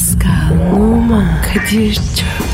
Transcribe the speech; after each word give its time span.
Pascal, 0.00 0.72
Oman, 0.72 1.42
Kadir 1.42 1.94
çok 1.94 2.49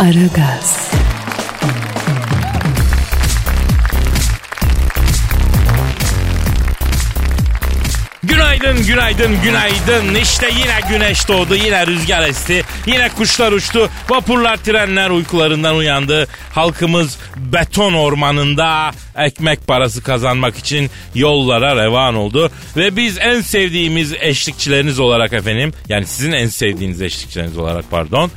Aragaz, 0.00 0.90
Günaydın, 8.22 8.86
günaydın, 8.86 9.42
günaydın. 9.42 10.14
İşte 10.14 10.50
yine 10.50 10.80
güneş 10.88 11.28
doğdu, 11.28 11.54
yine 11.54 11.86
rüzgar 11.86 12.28
esti, 12.28 12.62
yine 12.86 13.08
kuşlar 13.08 13.52
uçtu, 13.52 13.90
vapurlar, 14.10 14.56
trenler 14.56 15.10
uykularından 15.10 15.76
uyandı. 15.76 16.28
Halkımız 16.54 17.18
beton 17.36 17.92
ormanında 17.92 18.90
ekmek 19.16 19.66
parası 19.66 20.02
kazanmak 20.02 20.58
için 20.58 20.90
yollara 21.14 21.84
revan 21.84 22.14
oldu. 22.14 22.50
Ve 22.76 22.96
biz 22.96 23.18
en 23.18 23.40
sevdiğimiz 23.40 24.12
eşlikçileriniz 24.20 25.00
olarak 25.00 25.32
efendim, 25.32 25.72
yani 25.88 26.06
sizin 26.06 26.32
en 26.32 26.46
sevdiğiniz 26.46 27.02
eşlikçileriniz 27.02 27.58
olarak 27.58 27.90
pardon, 27.90 28.30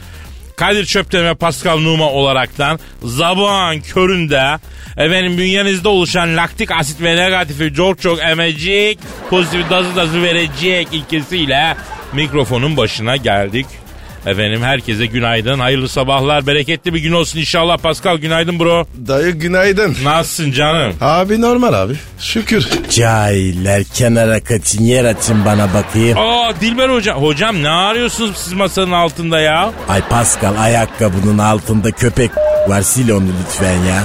Kadir 0.55 0.85
Çöpten 0.85 1.25
ve 1.25 1.35
Pascal 1.35 1.77
Numa 1.77 2.09
olaraktan 2.09 2.80
zabağın 3.03 3.81
köründe 3.81 4.59
efendim 4.97 5.38
bünyenizde 5.38 5.88
oluşan 5.88 6.38
laktik 6.38 6.72
asit 6.72 7.02
ve 7.02 7.16
negatifi 7.16 7.73
çok 7.73 8.02
çok 8.02 8.19
emecek, 8.19 9.00
pozitifi 9.30 9.69
dazı 9.69 9.95
dazı 9.95 10.23
verecek 10.23 10.88
ilkesiyle 10.92 11.75
mikrofonun 12.14 12.77
başına 12.77 13.17
geldik. 13.17 13.66
Efendim 14.25 14.61
herkese 14.63 15.05
günaydın, 15.05 15.59
hayırlı 15.59 15.89
sabahlar, 15.89 16.47
bereketli 16.47 16.93
bir 16.93 16.99
gün 16.99 17.11
olsun 17.11 17.39
inşallah. 17.39 17.77
Pascal 17.77 18.17
günaydın 18.17 18.59
bro. 18.59 18.85
Dayı 19.07 19.31
günaydın. 19.31 19.95
Nasılsın 20.03 20.52
canım? 20.52 20.93
Abi 21.02 21.41
normal 21.41 21.73
abi. 21.73 21.93
Şükür. 22.19 22.67
Cahiller 22.89 23.83
kenara 23.83 24.39
kaçın 24.43 24.83
yer 24.83 25.05
açın 25.05 25.45
bana 25.45 25.73
bakayım. 25.73 26.17
Aa 26.17 26.53
Dilber 26.61 26.89
hocam, 26.89 27.21
hocam 27.21 27.63
ne 27.63 27.69
arıyorsunuz 27.69 28.38
siz 28.38 28.53
masanın 28.53 28.91
altında 28.91 29.39
ya? 29.39 29.71
Ay 29.89 30.02
Pascal 30.09 30.53
ayakkabının 30.61 31.37
altında 31.37 31.91
köpek 31.91 32.31
var 32.67 32.81
sil 32.92 33.09
onu 33.11 33.28
lütfen 33.42 33.83
ya. 33.83 34.03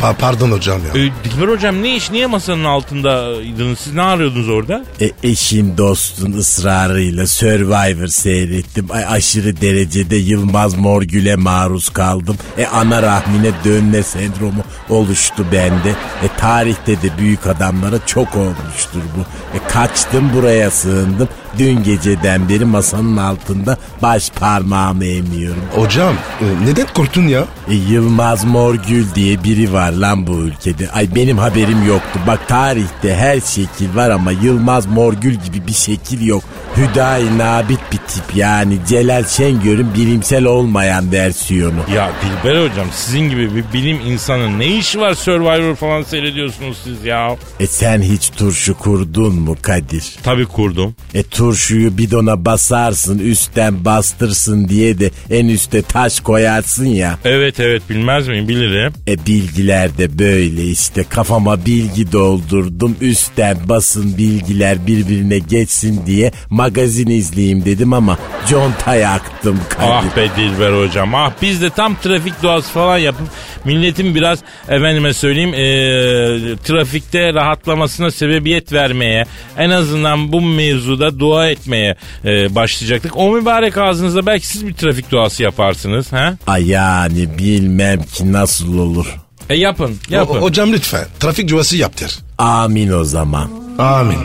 Pa- 0.00 0.14
pardon 0.18 0.50
hocam 0.50 0.80
ya. 0.84 1.02
Ee, 1.02 1.10
Dilber 1.24 1.48
hocam 1.48 1.82
ne 1.82 1.96
iş, 1.96 2.10
niye 2.10 2.26
masanın 2.26 2.64
altındaydınız? 2.64 3.78
Siz 3.78 3.94
ne 3.94 4.02
arıyordunuz 4.02 4.48
orada? 4.48 4.84
E, 5.00 5.10
eşim 5.22 5.78
dostun 5.78 6.32
ısrarıyla 6.32 7.26
Survivor 7.26 8.06
seyrettim. 8.06 8.86
Ay, 8.90 9.04
aşırı 9.06 9.60
derecede 9.60 10.16
Yılmaz 10.16 10.74
Morgül'e 10.74 11.36
maruz 11.36 11.88
kaldım. 11.88 12.36
E 12.58 12.66
ana 12.66 13.02
rahmine 13.02 13.50
dönme 13.64 14.02
sendromu 14.02 14.62
oluştu 14.88 15.46
bende. 15.52 15.90
E 16.22 16.28
tarihte 16.38 17.02
de 17.02 17.18
büyük 17.18 17.46
adamlara 17.46 18.06
çok 18.06 18.36
olmuştur 18.36 19.00
bu. 19.16 19.20
E 19.56 19.68
kaçtım 19.72 20.30
buraya 20.34 20.70
sığındım. 20.70 21.28
Dün 21.58 21.82
geceden 21.82 22.48
beri 22.48 22.64
masanın 22.64 23.16
altında 23.16 23.76
baş 24.02 24.30
parmağımı 24.30 25.04
emiyorum. 25.04 25.62
Hocam 25.74 26.14
e, 26.40 26.44
neden 26.66 26.86
korktun 26.94 27.22
ya? 27.28 27.44
E, 27.68 27.74
Yılmaz 27.74 28.44
Morgül 28.44 29.04
diye 29.14 29.44
biri 29.44 29.72
var 29.72 29.92
lan 29.92 30.26
bu 30.26 30.32
ülkede. 30.32 30.90
Ay 30.90 31.14
benim 31.14 31.38
haberim 31.38 31.86
yoktu. 31.88 32.18
Bak 32.26 32.48
tarihte 32.48 33.14
her 33.16 33.40
şekil 33.40 33.96
var 33.96 34.10
ama 34.10 34.32
Yılmaz 34.32 34.86
Morgül 34.86 35.34
gibi 35.34 35.66
bir 35.66 35.72
şekil 35.72 36.26
yok. 36.26 36.42
Hüdayi 36.76 37.38
Nabit 37.38 37.80
bir 37.92 37.98
tip 37.98 38.36
yani. 38.36 38.78
Celal 38.88 39.24
Şengör'ün 39.24 39.94
bilimsel 39.94 40.44
olmayan 40.44 41.12
versiyonu. 41.12 41.80
Ya 41.94 42.10
Dilber 42.22 42.70
hocam 42.70 42.86
sizin 42.94 43.28
gibi 43.30 43.54
bir 43.56 43.64
bilim 43.72 44.00
insanı 44.06 44.58
ne 44.58 44.66
işi 44.66 45.00
var 45.00 45.14
Survivor 45.14 45.74
falan 45.74 46.02
seyrediyorsunuz 46.02 46.78
siz 46.84 47.04
ya? 47.04 47.36
E 47.60 47.66
sen 47.66 48.02
hiç 48.02 48.30
turşu 48.30 48.78
kurdun 48.78 49.34
mu 49.34 49.56
Kadir? 49.62 50.14
Tabii 50.22 50.46
kurdum. 50.46 50.94
E 51.14 51.22
turşuyu 51.40 51.98
bidona 51.98 52.44
basarsın 52.44 53.18
üstten 53.18 53.84
bastırsın 53.84 54.68
diye 54.68 54.98
de 54.98 55.10
en 55.30 55.48
üste 55.48 55.82
taş 55.82 56.20
koyarsın 56.20 56.86
ya. 56.86 57.18
Evet 57.24 57.60
evet 57.60 57.82
bilmez 57.90 58.28
miyim 58.28 58.48
bilirim. 58.48 58.92
E 59.08 59.26
bilgiler 59.26 59.98
de 59.98 60.18
böyle 60.18 60.64
işte 60.64 61.04
kafama 61.08 61.66
bilgi 61.66 62.12
doldurdum 62.12 62.96
üstten 63.00 63.56
basın 63.68 64.18
bilgiler 64.18 64.86
birbirine 64.86 65.38
geçsin 65.38 66.06
diye 66.06 66.32
magazin 66.50 67.06
izleyeyim 67.06 67.64
dedim 67.64 67.92
ama 67.92 68.18
conta 68.48 68.94
yaktım 68.94 69.60
Kadir. 69.68 69.88
Ah 69.90 70.16
be 70.16 70.28
Dilber 70.36 70.86
hocam 70.86 71.14
ah 71.14 71.32
biz 71.42 71.62
de 71.62 71.70
tam 71.70 71.96
trafik 72.02 72.42
doğası 72.42 72.72
falan 72.72 72.98
yapıp 72.98 73.28
milletin 73.64 74.14
biraz 74.14 74.38
efendime 74.68 75.12
söyleyeyim 75.12 75.54
eee, 75.54 76.56
trafikte 76.64 77.34
rahatlamasına 77.34 78.10
sebebiyet 78.10 78.72
vermeye 78.72 79.24
en 79.58 79.70
azından 79.70 80.32
bu 80.32 80.40
mevzuda 80.40 81.18
dua 81.18 81.29
etmeye 81.38 81.96
eee, 82.24 82.48
başlayacaktık. 82.50 83.16
O 83.16 83.32
mübarek 83.32 83.78
ağzınızda 83.78 84.26
belki 84.26 84.46
siz 84.46 84.66
bir 84.66 84.74
trafik 84.74 85.10
duası 85.10 85.42
yaparsınız. 85.42 86.12
ha? 86.12 86.34
Ay 86.46 86.68
yani 86.68 87.38
bilmem 87.38 88.02
ki 88.02 88.32
nasıl 88.32 88.78
olur. 88.78 89.16
E 89.48 89.56
yapın 89.56 89.96
yapın. 90.10 90.34
O- 90.38 90.40
hocam 90.40 90.72
lütfen 90.72 91.04
trafik 91.20 91.48
cuvası 91.48 91.76
yaptır. 91.76 92.18
Amin 92.38 92.92
o 92.92 93.04
zaman. 93.04 93.50
Amin. 93.78 94.18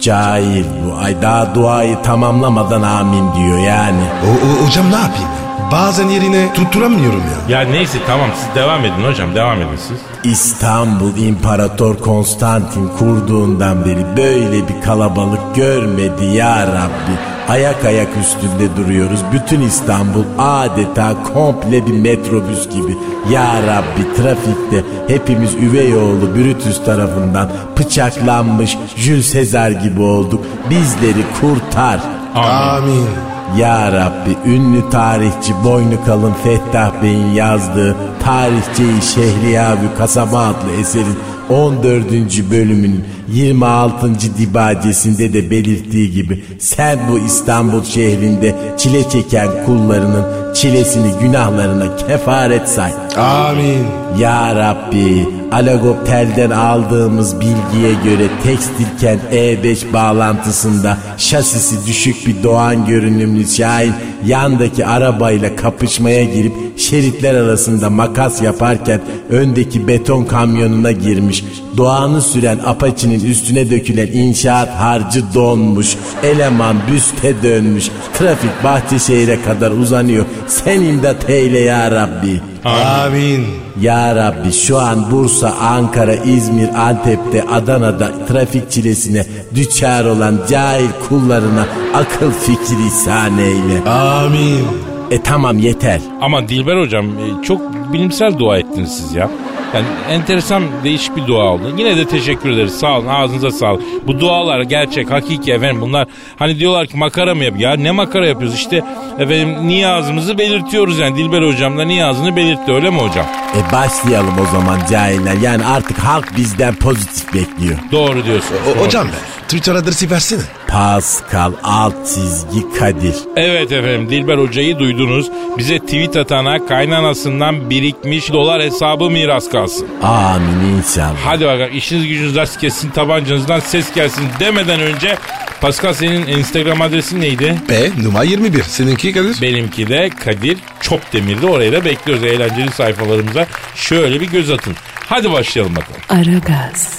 Cahil 0.00 0.64
bu. 0.84 0.94
Ay 0.96 1.22
daha 1.22 1.54
duayı 1.54 2.02
tamamlamadan 2.02 2.82
amin 2.82 3.32
diyor 3.34 3.58
yani. 3.58 4.04
O, 4.26 4.46
o- 4.46 4.66
hocam 4.66 4.90
ne 4.92 4.96
yapayım? 4.96 5.28
Bazen 5.72 6.08
yerine 6.08 6.52
tutturamıyorum 6.54 7.22
ya. 7.48 7.58
Ya 7.58 7.68
neyse 7.68 7.98
tamam 8.06 8.30
siz 8.36 8.54
devam 8.54 8.84
edin 8.84 9.04
hocam 9.10 9.34
devam 9.34 9.58
edin 9.58 9.78
siz. 9.88 9.98
İstanbul 10.32 11.16
İmparator 11.16 11.98
Konstantin 11.98 12.88
kurduğundan 12.98 13.84
beri 13.84 14.16
böyle 14.16 14.68
bir 14.68 14.82
kalabalık 14.84 15.54
görmedi 15.54 16.24
ya 16.24 16.66
Rabbi. 16.66 17.36
Ayak 17.48 17.84
ayak 17.84 18.08
üstünde 18.20 18.76
duruyoruz. 18.76 19.20
Bütün 19.32 19.60
İstanbul 19.60 20.24
adeta 20.38 21.14
komple 21.34 21.86
bir 21.86 21.92
metrobüs 21.92 22.68
gibi. 22.68 22.96
Ya 23.30 23.62
Rabbi 23.66 24.16
trafikte 24.16 24.84
hepimiz 25.08 25.54
üvey 25.54 25.96
oğlu 25.96 26.34
Brutus 26.36 26.84
tarafından 26.84 27.48
bıçaklanmış 27.78 28.78
Jules 28.96 29.26
Sezar 29.26 29.70
gibi 29.70 30.02
olduk. 30.02 30.44
Bizleri 30.70 31.24
kurtar. 31.40 32.00
Amin. 32.34 33.35
Ya 33.54 33.92
Rabbi 33.92 34.50
ünlü 34.50 34.90
tarihçi 34.90 35.54
boynu 35.64 36.04
kalın 36.06 36.32
Fettah 36.44 37.02
Bey'in 37.02 37.26
yazdığı 37.26 37.96
Tarihçeyi 38.24 39.02
Şehriyavü 39.14 39.94
Kasaba 39.98 40.38
adlı 40.38 40.72
eserin 40.80 41.16
14. 41.50 42.04
bölümünün 42.50 43.04
26. 43.28 44.10
dibacesinde 44.38 45.32
de 45.32 45.50
belirttiği 45.50 46.10
gibi 46.10 46.44
sen 46.58 46.98
bu 47.10 47.18
İstanbul 47.18 47.84
şehrinde 47.84 48.54
çile 48.78 49.08
çeken 49.08 49.48
kullarının 49.66 50.24
çilesini 50.56 51.18
günahlarına 51.20 51.96
kefaret 51.96 52.68
say. 52.68 52.92
Amin. 53.16 53.86
Ya 54.18 54.54
Rabbi 54.54 55.28
Alagoptel'den 55.52 56.50
aldığımız 56.50 57.40
bilgiye 57.40 57.92
göre 58.04 58.28
tekstilken 58.44 59.18
E5 59.32 59.92
bağlantısında 59.92 60.98
şasisi 61.16 61.86
düşük 61.86 62.26
bir 62.26 62.42
Doğan 62.42 62.86
görünümlü 62.86 63.46
Şahin 63.46 63.94
yandaki 64.26 64.86
arabayla 64.86 65.56
kapışmaya 65.56 66.24
girip 66.24 66.78
şeritler 66.78 67.34
arasında 67.34 67.90
makas 67.90 68.42
yaparken 68.42 69.00
öndeki 69.30 69.88
beton 69.88 70.24
kamyonuna 70.24 70.92
girmiş. 70.92 71.44
Doğan'ı 71.76 72.22
süren 72.22 72.58
apaçinin 72.66 73.24
üstüne 73.24 73.70
dökülen 73.70 74.06
inşaat 74.06 74.68
harcı 74.68 75.34
donmuş. 75.34 75.96
Eleman 76.22 76.76
büste 76.92 77.42
dönmüş. 77.42 77.88
Trafik 78.18 78.64
Bahçeşehir'e 78.64 79.42
kadar 79.42 79.70
uzanıyor. 79.70 80.24
Sen 80.46 80.80
imdat 80.80 81.30
eyle 81.30 81.58
ya 81.58 81.90
Rabbi. 81.90 82.40
Amin. 82.64 83.46
Ya 83.80 84.16
Rabbi 84.16 84.52
şu 84.52 84.78
an 84.78 85.10
Bursa, 85.10 85.54
Ankara, 85.60 86.14
İzmir, 86.14 86.68
Antep'te, 86.88 87.42
Adana'da 87.42 88.26
trafik 88.28 88.70
çilesine 88.70 89.26
düçar 89.54 90.04
olan 90.04 90.38
cahil 90.50 90.88
kullarına 91.08 91.66
akıl 91.94 92.30
fikir 92.30 92.86
ihsan 92.86 93.38
eyle. 93.38 93.90
Amin. 93.90 94.64
E 95.10 95.22
tamam 95.22 95.58
yeter. 95.58 96.00
Ama 96.20 96.48
Dilber 96.48 96.80
hocam 96.80 97.06
e, 97.06 97.42
çok 97.42 97.60
bilimsel 97.92 98.38
dua 98.38 98.58
ettiniz 98.58 98.90
siz 98.96 99.14
ya. 99.14 99.30
Yani 99.74 99.86
enteresan 100.10 100.62
değişik 100.84 101.16
bir 101.16 101.26
dua 101.26 101.44
oldu. 101.44 101.62
Yine 101.78 101.96
de 101.96 102.06
teşekkür 102.08 102.50
ederiz. 102.50 102.78
Sağ 102.78 102.98
olun 102.98 103.06
ağzınıza 103.06 103.50
sağlık. 103.50 103.82
Bu 104.06 104.20
dualar 104.20 104.60
gerçek 104.60 105.10
hakiki 105.10 105.52
efendim 105.52 105.80
bunlar 105.80 106.06
hani 106.38 106.58
diyorlar 106.58 106.86
ki 106.86 106.96
makara 106.96 107.34
mı 107.34 107.44
yapıyor? 107.44 107.70
Ya 107.70 107.76
ne 107.76 107.90
makara 107.90 108.26
yapıyoruz 108.26 108.54
işte 108.56 108.76
efendim 109.18 109.68
niyazımızı 109.68 110.38
belirtiyoruz 110.38 110.98
yani 110.98 111.16
Dilber 111.16 111.42
hocam 111.42 111.78
da 111.78 111.84
niyazını 111.84 112.36
belirtti 112.36 112.72
öyle 112.72 112.90
mi 112.90 112.98
hocam? 112.98 113.26
E 113.56 113.72
başlayalım 113.72 114.34
o 114.48 114.52
zaman 114.52 114.78
cahiller. 114.90 115.34
Yani 115.42 115.64
artık 115.66 115.98
halk 115.98 116.36
bizden 116.36 116.74
pozitif 116.74 117.34
bekliyor. 117.34 117.78
Doğru 117.92 118.24
diyorsun. 118.24 118.56
O- 118.76 118.84
hocam. 118.84 119.06
Twitter 119.48 119.74
adresi 119.74 120.10
versene. 120.10 120.42
Pascal 120.68 121.52
alt 121.62 121.94
çizgi 122.06 122.78
Kadir. 122.78 123.14
Evet 123.36 123.72
efendim 123.72 124.10
Dilber 124.10 124.38
hocayı 124.38 124.78
duydunuz. 124.78 125.30
Bize 125.58 125.78
tweet 125.78 126.16
atana 126.16 126.66
kaynanasından 126.66 127.70
birikmiş 127.70 128.32
dolar 128.32 128.62
hesabı 128.62 129.10
miras 129.10 129.48
kalsın. 129.50 129.88
Amin 130.02 130.76
inşallah. 130.78 131.16
Hadi 131.24 131.46
bakalım 131.46 131.76
işiniz 131.76 132.06
gücünüz 132.08 132.36
rast 132.36 132.60
kessin 132.60 132.90
tabancanızdan 132.90 133.60
ses 133.60 133.94
gelsin 133.94 134.24
demeden 134.40 134.80
önce 134.80 135.16
Pascal 135.60 135.92
senin 135.92 136.26
Instagram 136.26 136.82
adresin 136.82 137.20
neydi? 137.20 137.56
B 137.68 137.90
numara 138.04 138.24
21. 138.24 138.62
Seninki 138.62 139.12
Kadir? 139.12 139.42
Benimki 139.42 139.88
de 139.88 140.10
Kadir 140.24 140.58
Çopdemir'de 140.80 141.46
oraya 141.46 141.72
da 141.72 141.84
bekliyoruz 141.84 142.24
eğlenceli 142.24 142.70
sayfalarımıza. 142.70 143.46
Şöyle 143.74 144.20
bir 144.20 144.26
göz 144.30 144.50
atın. 144.50 144.74
Hadi 145.08 145.32
başlayalım 145.32 145.76
bakalım. 145.76 146.00
Aragaz, 146.08 146.98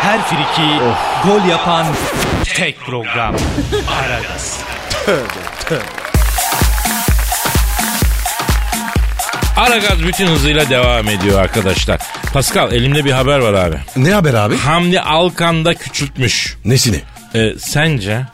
Her 0.00 0.22
friki 0.22 0.78
gol 1.24 1.48
yapan 1.50 1.86
tek 2.44 2.80
program. 2.80 3.34
Aragaz. 4.00 4.58
Aragaz 9.56 10.02
bütün 10.02 10.26
hızıyla 10.26 10.70
devam 10.70 11.08
ediyor 11.08 11.40
arkadaşlar. 11.40 12.00
Pascal 12.32 12.72
elimde 12.72 13.04
bir 13.04 13.12
haber 13.12 13.38
var 13.38 13.52
abi. 13.54 13.76
Ne 13.96 14.12
haber 14.12 14.34
abi? 14.34 14.56
Hamdi 14.56 15.00
Alkan 15.00 15.64
da 15.64 15.74
küçültmüş. 15.74 16.56
Nesini? 16.64 17.00
Ee, 17.38 17.54
sence? 17.58 18.26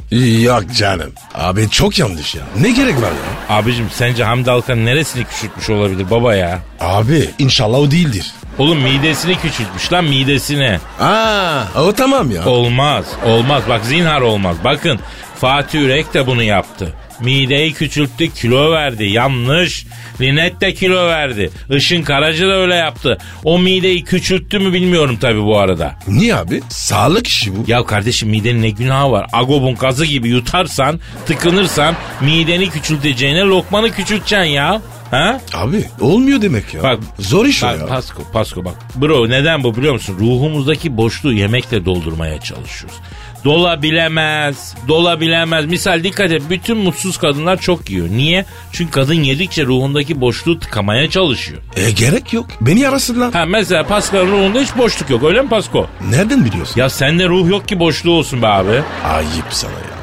Yok 0.42 0.64
canım. 0.76 1.12
Abi 1.34 1.70
çok 1.70 1.98
yanlış 1.98 2.34
ya. 2.34 2.42
Ne 2.60 2.70
gerek 2.70 2.96
var 2.96 3.02
ya? 3.10 3.56
Abicim 3.56 3.86
sence 3.92 4.24
Hamdi 4.24 4.50
Alkan 4.50 4.84
neresini 4.86 5.24
küçültmüş 5.24 5.70
olabilir 5.70 6.10
baba 6.10 6.34
ya? 6.34 6.58
Abi 6.80 7.30
inşallah 7.38 7.78
o 7.78 7.90
değildir. 7.90 8.32
Oğlum 8.58 8.78
midesini 8.78 9.36
küçültmüş 9.38 9.92
lan 9.92 10.04
midesini. 10.04 10.78
Aa, 11.00 11.62
o 11.76 11.92
tamam 11.92 12.30
ya. 12.30 12.44
Olmaz. 12.46 13.04
Olmaz. 13.26 13.62
Bak 13.68 13.84
zinhar 13.84 14.20
olmaz. 14.20 14.56
Bakın 14.64 14.98
Fatih 15.40 15.80
Ürek 15.80 16.14
de 16.14 16.26
bunu 16.26 16.42
yaptı. 16.42 16.92
Mideyi 17.20 17.72
küçülttü 17.72 18.30
kilo 18.30 18.72
verdi. 18.72 19.04
Yanlış. 19.04 19.86
Linet 20.20 20.60
de 20.60 20.74
kilo 20.74 21.06
verdi. 21.06 21.50
Işın 21.70 22.02
Karaca 22.02 22.48
da 22.48 22.52
öyle 22.52 22.74
yaptı. 22.74 23.18
O 23.44 23.58
mideyi 23.58 24.04
küçülttü 24.04 24.58
mü 24.58 24.72
bilmiyorum 24.72 25.18
tabii 25.20 25.42
bu 25.42 25.58
arada. 25.58 25.94
Niye 26.08 26.34
abi? 26.36 26.60
Sağlık 26.68 27.26
işi 27.26 27.56
bu. 27.56 27.64
Ya 27.66 27.84
kardeşim 27.84 28.28
midenin 28.28 28.62
ne 28.62 28.70
günahı 28.70 29.10
var? 29.10 29.26
Agobun 29.32 29.74
gazı 29.74 30.06
gibi 30.06 30.28
yutarsan, 30.28 31.00
tıkınırsan 31.26 31.94
mideni 32.20 32.70
küçülteceğine 32.70 33.40
lokmanı 33.40 33.90
küçülteceksin 33.90 34.44
ya. 34.50 34.82
Ha? 35.10 35.40
Abi 35.54 35.84
olmuyor 36.00 36.42
demek 36.42 36.74
ya. 36.74 36.82
Bak 36.82 36.98
Zor 37.18 37.46
iş 37.46 37.62
o 37.62 37.66
bak, 37.66 37.78
ya. 37.78 37.86
Pasko, 37.86 38.22
Pasko 38.32 38.64
bak. 38.64 38.74
Bro 38.94 39.28
neden 39.28 39.64
bu 39.64 39.76
biliyor 39.76 39.92
musun? 39.92 40.16
Ruhumuzdaki 40.20 40.96
boşluğu 40.96 41.32
yemekle 41.32 41.84
doldurmaya 41.84 42.40
çalışıyoruz. 42.40 42.98
Dola 43.44 43.82
bilemez, 43.82 44.74
dola 44.88 45.20
bilemez. 45.20 45.66
Misal 45.66 46.04
dikkat 46.04 46.32
et 46.32 46.42
bütün 46.50 46.76
mutsuz 46.76 47.18
kadınlar 47.18 47.60
çok 47.60 47.90
yiyor. 47.90 48.08
Niye? 48.08 48.44
Çünkü 48.72 48.90
kadın 48.90 49.14
yedikçe 49.14 49.64
ruhundaki 49.64 50.20
boşluğu 50.20 50.58
tıkamaya 50.60 51.10
çalışıyor. 51.10 51.62
E 51.76 51.90
gerek 51.90 52.32
yok. 52.32 52.46
Beni 52.60 52.88
arasınlar. 52.88 53.32
Ha 53.32 53.44
mesela 53.46 53.86
Pascal'ın 53.86 54.32
ruhunda 54.32 54.60
hiç 54.60 54.76
boşluk 54.78 55.10
yok 55.10 55.24
öyle 55.24 55.42
mi 55.42 55.48
Pasko? 55.48 55.86
Nereden 56.10 56.44
biliyorsun? 56.44 56.80
Ya 56.80 56.90
sende 56.90 57.28
ruh 57.28 57.48
yok 57.50 57.68
ki 57.68 57.80
boşluğu 57.80 58.12
olsun 58.12 58.42
be 58.42 58.46
abi. 58.46 58.82
Ayıp 59.04 59.46
sana 59.50 59.70
ya. 59.72 59.94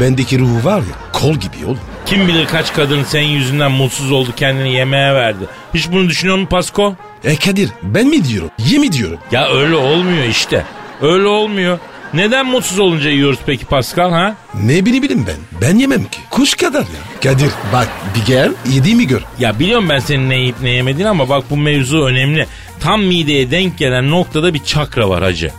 Bendeki 0.00 0.38
ruhu 0.38 0.64
var 0.64 0.78
ya 0.78 1.10
kol 1.12 1.34
gibi 1.34 1.66
oğlum. 1.66 1.78
Kim 2.06 2.28
bilir 2.28 2.46
kaç 2.46 2.72
kadın 2.74 3.02
senin 3.04 3.26
yüzünden 3.28 3.72
mutsuz 3.72 4.12
oldu 4.12 4.30
kendini 4.36 4.72
yemeğe 4.74 5.14
verdi. 5.14 5.44
Hiç 5.74 5.90
bunu 5.92 6.08
düşünüyor 6.08 6.36
musun 6.36 6.48
Pasko? 6.50 6.94
E 7.24 7.36
Kadir 7.36 7.70
ben 7.82 8.06
mi 8.06 8.24
diyorum? 8.24 8.50
Ye 8.70 8.78
mi 8.78 8.92
diyorum? 8.92 9.18
Ya 9.32 9.48
öyle 9.48 9.74
olmuyor 9.74 10.24
işte. 10.24 10.64
Öyle 11.02 11.26
olmuyor. 11.26 11.78
Neden 12.14 12.46
mutsuz 12.46 12.78
olunca 12.78 13.10
yiyoruz 13.10 13.38
peki 13.46 13.64
Pascal 13.64 14.10
ha? 14.10 14.36
Ne 14.62 14.84
bileyim 14.86 15.26
ben. 15.26 15.60
Ben 15.60 15.78
yemem 15.78 16.04
ki. 16.04 16.18
Kuş 16.30 16.54
kadar 16.54 16.80
ya. 16.80 17.20
Kadir 17.22 17.50
bak 17.72 17.88
bir 18.16 18.26
gel 18.26 18.52
yediğimi 18.72 19.06
gör. 19.06 19.20
Ya 19.38 19.58
biliyorum 19.58 19.88
ben 19.88 19.98
senin 19.98 20.30
ne 20.30 20.36
yiyip 20.38 20.62
ne 20.62 20.70
yemediğini 20.70 21.08
ama 21.08 21.28
bak 21.28 21.44
bu 21.50 21.56
mevzu 21.56 22.04
önemli. 22.04 22.46
Tam 22.80 23.02
mideye 23.02 23.50
denk 23.50 23.78
gelen 23.78 24.10
noktada 24.10 24.54
bir 24.54 24.64
çakra 24.64 25.08
var 25.08 25.22
hacı. 25.22 25.50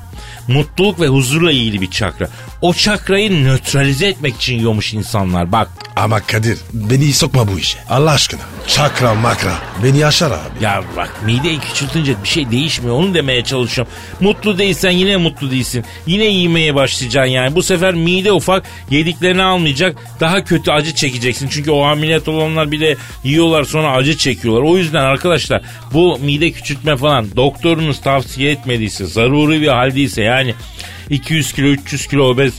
Mutluluk 0.47 0.99
ve 0.99 1.07
huzurla 1.07 1.51
ilgili 1.51 1.81
bir 1.81 1.91
çakra. 1.91 2.29
O 2.63 2.73
çakrayı 2.73 3.43
nötralize 3.43 4.07
etmek 4.07 4.35
için 4.35 4.57
yiyormuş 4.57 4.93
insanlar 4.93 5.51
bak. 5.51 5.69
Ama 5.95 6.19
Kadir 6.19 6.57
beni 6.73 7.13
sokma 7.13 7.47
bu 7.47 7.59
işe. 7.59 7.79
Allah 7.89 8.11
aşkına. 8.11 8.41
Çakra 8.67 9.13
makra. 9.13 9.53
Beni 9.83 10.05
aşar 10.05 10.31
abi. 10.31 10.63
Ya 10.63 10.83
bak 10.97 11.21
mideyi 11.25 11.59
küçültünce 11.59 12.15
bir 12.23 12.27
şey 12.27 12.51
değişmiyor 12.51 12.95
onu 12.95 13.13
demeye 13.13 13.43
çalışıyorum. 13.43 13.93
Mutlu 14.19 14.57
değilsen 14.57 14.91
yine 14.91 15.17
mutlu 15.17 15.51
değilsin. 15.51 15.85
Yine 16.07 16.23
yemeye 16.23 16.75
başlayacaksın 16.75 17.31
yani. 17.31 17.55
Bu 17.55 17.63
sefer 17.63 17.93
mide 17.93 18.31
ufak 18.31 18.63
yediklerini 18.89 19.43
almayacak. 19.43 19.95
Daha 20.19 20.43
kötü 20.43 20.71
acı 20.71 20.95
çekeceksin. 20.95 21.47
Çünkü 21.47 21.71
o 21.71 21.83
ameliyat 21.83 22.27
olanlar 22.27 22.71
bile 22.71 22.97
yiyorlar 23.23 23.63
sonra 23.63 23.91
acı 23.91 24.17
çekiyorlar. 24.17 24.61
O 24.61 24.77
yüzden 24.77 25.03
arkadaşlar 25.03 25.61
bu 25.93 26.19
mide 26.19 26.51
küçültme 26.51 26.97
falan 26.97 27.35
doktorunuz 27.35 28.01
tavsiye 28.01 28.51
etmediyse 28.51 29.05
zaruri 29.05 29.61
bir 29.61 29.67
haldeyse 29.67 30.21
yani 30.21 30.55
200 31.09 31.53
kilo 31.53 31.67
300 31.67 32.07
kilo 32.07 32.23
obez 32.23 32.53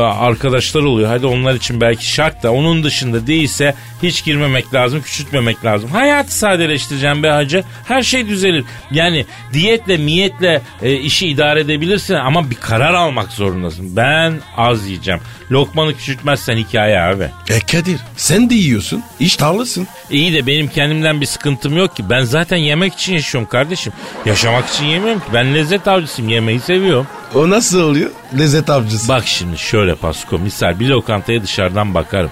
arkadaşlar 0.00 0.82
oluyor. 0.82 1.08
Hadi 1.08 1.26
onlar 1.26 1.54
için 1.54 1.80
belki 1.80 2.06
şart 2.10 2.42
da 2.42 2.52
onun 2.52 2.82
dışında 2.84 3.26
değilse 3.26 3.74
hiç 4.02 4.24
girmemek 4.24 4.74
lazım, 4.74 5.02
küçültmemek 5.02 5.64
lazım. 5.64 5.90
Hayatı 5.90 6.34
sadeleştireceğim 6.38 7.22
be 7.22 7.30
hacı. 7.30 7.64
Her 7.88 8.02
şey 8.02 8.28
düzelir. 8.28 8.64
Yani 8.90 9.26
diyetle, 9.52 9.96
miyetle 9.96 10.62
e, 10.82 10.94
işi 10.94 11.28
idare 11.28 11.60
edebilirsin 11.60 12.14
ama 12.14 12.50
bir 12.50 12.54
karar 12.56 12.94
almak 12.94 13.32
zorundasın. 13.32 13.96
Ben 13.96 14.40
az 14.56 14.86
yiyeceğim. 14.86 15.20
Lokmanı 15.50 15.94
küçültmezsen 15.96 16.56
hikaye 16.56 17.00
abi. 17.00 17.28
E 17.48 17.60
Kadir 17.60 17.96
sen 18.16 18.50
de 18.50 18.54
yiyorsun. 18.54 19.02
İştahlısın. 19.20 19.86
İyi 20.10 20.32
de 20.32 20.46
benim 20.46 20.68
kendimden 20.68 21.20
bir 21.20 21.26
sıkıntım 21.26 21.76
yok 21.76 21.96
ki. 21.96 22.10
Ben 22.10 22.20
zaten 22.20 22.56
yemek 22.56 22.94
için 22.94 23.12
yaşıyorum 23.12 23.50
kardeşim. 23.50 23.92
Yaşamak 24.26 24.68
için 24.68 24.84
yemiyorum 24.84 25.20
ki. 25.20 25.26
Ben 25.34 25.54
lezzet 25.54 25.88
avcısıyım. 25.88 26.30
Yemeği 26.30 26.60
seviyorum. 26.60 27.06
O 27.34 27.50
nasıl 27.50 27.80
oluyor? 27.80 28.10
Lezzet 28.38 28.70
avcısı. 28.70 29.08
Bak 29.08 29.26
şimdi 29.26 29.58
şöyle 29.58 29.94
Pasko. 29.94 30.38
Misal 30.38 30.80
bir 30.80 30.88
lokantaya 30.88 31.42
dışarıdan 31.42 31.94
bakarım. 31.94 32.30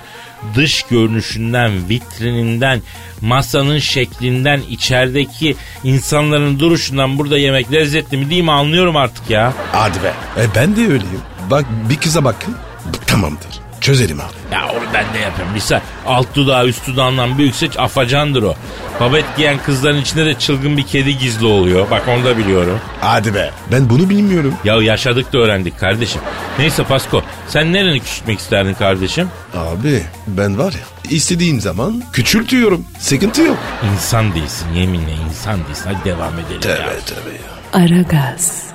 Dış 0.54 0.82
görünüşünden, 0.82 1.88
vitrininden, 1.88 2.82
masanın 3.20 3.78
şeklinden, 3.78 4.60
içerideki 4.70 5.56
insanların 5.84 6.58
duruşundan 6.60 7.18
burada 7.18 7.38
yemek 7.38 7.72
lezzetli 7.72 8.16
mi 8.16 8.30
değil 8.30 8.42
mi 8.42 8.52
anlıyorum 8.52 8.96
artık 8.96 9.30
ya. 9.30 9.52
Hadi 9.72 10.02
be. 10.02 10.12
E 10.42 10.46
ben 10.54 10.76
de 10.76 10.80
öyleyim. 10.80 11.22
Bak 11.50 11.64
bir 11.90 11.96
kıza 11.96 12.24
bakın. 12.24 12.54
bu 12.86 13.06
Tamamdır. 13.06 13.63
Çözerim 13.84 14.20
abi. 14.20 14.54
Ya 14.54 14.68
onu 14.68 14.84
ben 14.94 15.14
de 15.14 15.18
yapıyorum. 15.18 15.54
Misal 15.54 15.80
alt 16.06 16.34
dudağı 16.34 16.66
üst 16.66 16.86
dudağından 16.86 17.38
büyükse 17.38 17.68
afacandır 17.78 18.42
o. 18.42 18.54
Babet 19.00 19.24
giyen 19.36 19.58
kızların 19.58 20.00
içinde 20.00 20.26
de 20.26 20.34
çılgın 20.34 20.76
bir 20.76 20.82
kedi 20.82 21.18
gizli 21.18 21.46
oluyor. 21.46 21.90
Bak 21.90 22.02
onu 22.08 22.24
da 22.24 22.38
biliyorum. 22.38 22.80
Hadi 23.00 23.34
be. 23.34 23.50
Ben 23.72 23.90
bunu 23.90 24.10
bilmiyorum. 24.10 24.54
Ya 24.64 24.82
yaşadık 24.82 25.32
da 25.32 25.38
öğrendik 25.38 25.80
kardeşim. 25.80 26.20
Neyse 26.58 26.84
Pasko 26.84 27.22
sen 27.48 27.72
nereni 27.72 28.00
küçültmek 28.00 28.38
isterdin 28.38 28.74
kardeşim? 28.74 29.28
Abi 29.54 30.02
ben 30.26 30.58
var 30.58 30.72
ya 30.72 31.10
istediğim 31.10 31.60
zaman 31.60 32.02
küçültüyorum. 32.12 32.84
Sıkıntı 32.98 33.42
yok. 33.42 33.58
İnsan 33.92 34.34
değilsin 34.34 34.72
yeminle 34.74 35.12
insan 35.30 35.64
değilsin. 35.66 35.90
Hadi 35.94 36.04
devam 36.04 36.32
edelim 36.34 36.54
ya. 36.54 36.60
Tövbe 36.60 37.00
tövbe 37.06 37.30
ya. 37.30 37.84
Aragaz, 37.84 38.74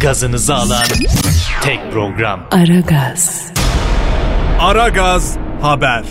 Gazınızı 0.00 0.54
alan 0.54 0.84
tek 1.62 1.92
program. 1.92 2.40
Aragaz, 2.50 3.49
Aragaz 4.60 5.36
Haber. 5.62 6.04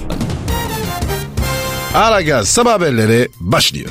Aragaz 1.96 2.48
sabah 2.48 2.72
haberleri 2.72 3.30
başlıyor. 3.40 3.90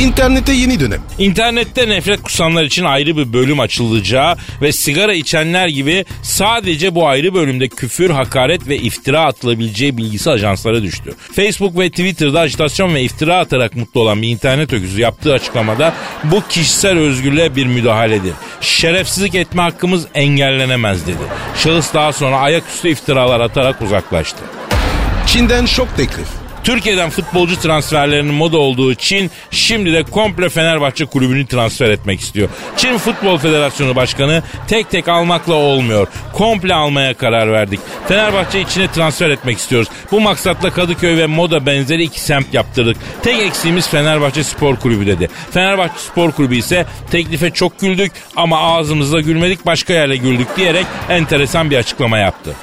İnternete 0.00 0.52
yeni 0.52 0.80
dönem. 0.80 1.00
İnternette 1.18 1.88
nefret 1.88 2.22
kusanlar 2.22 2.64
için 2.64 2.84
ayrı 2.84 3.16
bir 3.16 3.32
bölüm 3.32 3.60
açılacağı 3.60 4.36
ve 4.62 4.72
sigara 4.72 5.14
içenler 5.14 5.68
gibi 5.68 6.04
sadece 6.22 6.94
bu 6.94 7.08
ayrı 7.08 7.34
bölümde 7.34 7.68
küfür, 7.68 8.10
hakaret 8.10 8.68
ve 8.68 8.76
iftira 8.76 9.24
atılabileceği 9.24 9.96
bilgisi 9.96 10.30
ajanslara 10.30 10.82
düştü. 10.82 11.14
Facebook 11.36 11.78
ve 11.78 11.90
Twitter'da 11.90 12.40
ajitasyon 12.40 12.94
ve 12.94 13.02
iftira 13.02 13.38
atarak 13.38 13.76
mutlu 13.76 14.00
olan 14.00 14.22
bir 14.22 14.28
internet 14.28 14.72
öküzü 14.72 15.00
yaptığı 15.00 15.32
açıklamada 15.32 15.94
bu 16.24 16.42
kişisel 16.48 16.98
özgürlüğe 16.98 17.56
bir 17.56 17.66
müdahaledir. 17.66 18.32
Şerefsizlik 18.60 19.34
etme 19.34 19.62
hakkımız 19.62 20.06
engellenemez 20.14 21.06
dedi. 21.06 21.22
Şahıs 21.56 21.94
daha 21.94 22.12
sonra 22.12 22.36
ayaküstü 22.38 22.88
iftiralar 22.88 23.40
atarak 23.40 23.82
uzaklaştı. 23.82 24.40
Çin'den 25.26 25.66
şok 25.66 25.96
teklif. 25.96 26.39
Türkiye'den 26.64 27.10
futbolcu 27.10 27.60
transferlerinin 27.60 28.34
moda 28.34 28.58
olduğu 28.58 28.94
Çin 28.94 29.30
şimdi 29.50 29.92
de 29.92 30.02
komple 30.02 30.48
Fenerbahçe 30.48 31.06
kulübünü 31.06 31.46
transfer 31.46 31.90
etmek 31.90 32.20
istiyor. 32.20 32.48
Çin 32.76 32.98
Futbol 32.98 33.38
Federasyonu 33.38 33.96
Başkanı 33.96 34.42
tek 34.68 34.90
tek 34.90 35.08
almakla 35.08 35.54
olmuyor. 35.54 36.08
Komple 36.32 36.74
almaya 36.74 37.14
karar 37.14 37.52
verdik. 37.52 37.80
Fenerbahçe 38.08 38.60
içine 38.60 38.92
transfer 38.92 39.30
etmek 39.30 39.58
istiyoruz. 39.58 39.88
Bu 40.12 40.20
maksatla 40.20 40.70
Kadıköy 40.70 41.16
ve 41.16 41.26
Moda 41.26 41.66
benzeri 41.66 42.02
iki 42.02 42.20
semt 42.20 42.54
yaptırdık. 42.54 42.96
Tek 43.22 43.38
eksiğimiz 43.42 43.88
Fenerbahçe 43.88 44.44
Spor 44.44 44.76
Kulübü 44.76 45.06
dedi. 45.06 45.28
Fenerbahçe 45.50 45.98
Spor 45.98 46.32
Kulübü 46.32 46.56
ise 46.56 46.86
teklife 47.10 47.50
çok 47.50 47.80
güldük 47.80 48.12
ama 48.36 48.58
ağzımızda 48.58 49.20
gülmedik 49.20 49.66
başka 49.66 49.92
yerle 49.92 50.16
güldük 50.16 50.56
diyerek 50.56 50.86
enteresan 51.08 51.70
bir 51.70 51.76
açıklama 51.76 52.18
yaptı. 52.18 52.54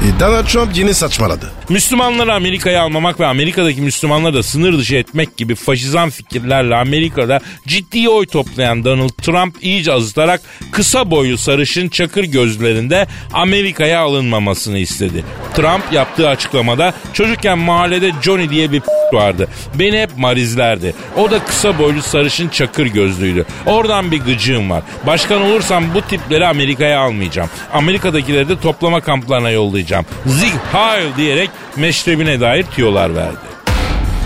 E, 0.00 0.20
Donald 0.20 0.46
Trump 0.46 0.76
yine 0.76 0.94
saçmaladı. 0.94 1.59
Müslümanları 1.70 2.34
Amerika'ya 2.34 2.82
almamak 2.82 3.20
ve 3.20 3.26
Amerika'daki 3.26 3.80
Müslümanları 3.80 4.34
da 4.34 4.42
sınır 4.42 4.78
dışı 4.78 4.96
etmek 4.96 5.36
gibi 5.36 5.54
faşizan 5.54 6.10
fikirlerle 6.10 6.76
Amerika'da 6.76 7.40
ciddi 7.66 8.08
oy 8.08 8.26
toplayan 8.26 8.84
Donald 8.84 9.08
Trump 9.22 9.56
iyice 9.60 9.92
azıtarak 9.92 10.40
kısa 10.72 11.10
boylu 11.10 11.38
sarışın 11.38 11.88
çakır 11.88 12.24
gözlerinde 12.24 13.06
Amerika'ya 13.32 14.00
alınmamasını 14.00 14.78
istedi. 14.78 15.24
Trump 15.54 15.92
yaptığı 15.92 16.28
açıklamada 16.28 16.94
çocukken 17.12 17.58
mahallede 17.58 18.12
Johnny 18.22 18.50
diye 18.50 18.72
bir 18.72 18.82
vardı. 19.12 19.48
Beni 19.74 20.00
hep 20.00 20.18
marizlerdi. 20.18 20.94
O 21.16 21.30
da 21.30 21.44
kısa 21.44 21.78
boylu 21.78 22.02
sarışın 22.02 22.48
çakır 22.48 22.86
gözlüydü. 22.86 23.44
Oradan 23.66 24.10
bir 24.10 24.20
gıcığım 24.20 24.70
var. 24.70 24.82
Başkan 25.06 25.42
olursam 25.42 25.84
bu 25.94 26.02
tipleri 26.02 26.46
Amerika'ya 26.46 27.00
almayacağım. 27.00 27.50
Amerika'dakileri 27.72 28.48
de 28.48 28.60
toplama 28.60 29.00
kamplarına 29.00 29.50
yollayacağım. 29.50 30.06
Zig 30.26 30.52
Heil 30.72 31.16
diyerek 31.16 31.50
meşrebine 31.76 32.40
dair 32.40 32.64
tüyolar 32.64 33.14
verdi. 33.14 33.36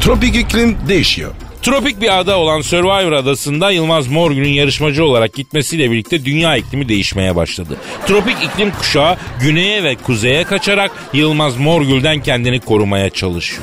Tropik 0.00 0.36
iklim 0.36 0.76
değişiyor. 0.88 1.30
Tropik 1.64 2.00
bir 2.00 2.18
ada 2.18 2.38
olan 2.38 2.60
Survivor 2.60 3.12
adasında 3.12 3.70
Yılmaz 3.70 4.08
Morgül'ün 4.08 4.52
yarışmacı 4.52 5.04
olarak 5.04 5.34
gitmesiyle 5.34 5.90
birlikte 5.90 6.24
dünya 6.24 6.56
iklimi 6.56 6.88
değişmeye 6.88 7.36
başladı. 7.36 7.76
Tropik 8.06 8.36
iklim 8.44 8.70
kuşağı 8.70 9.16
güneye 9.40 9.82
ve 9.84 9.94
kuzeye 9.94 10.44
kaçarak 10.44 10.90
Yılmaz 11.12 11.56
Morgül'den 11.56 12.22
kendini 12.22 12.60
korumaya 12.60 13.10
çalışıyor. 13.10 13.62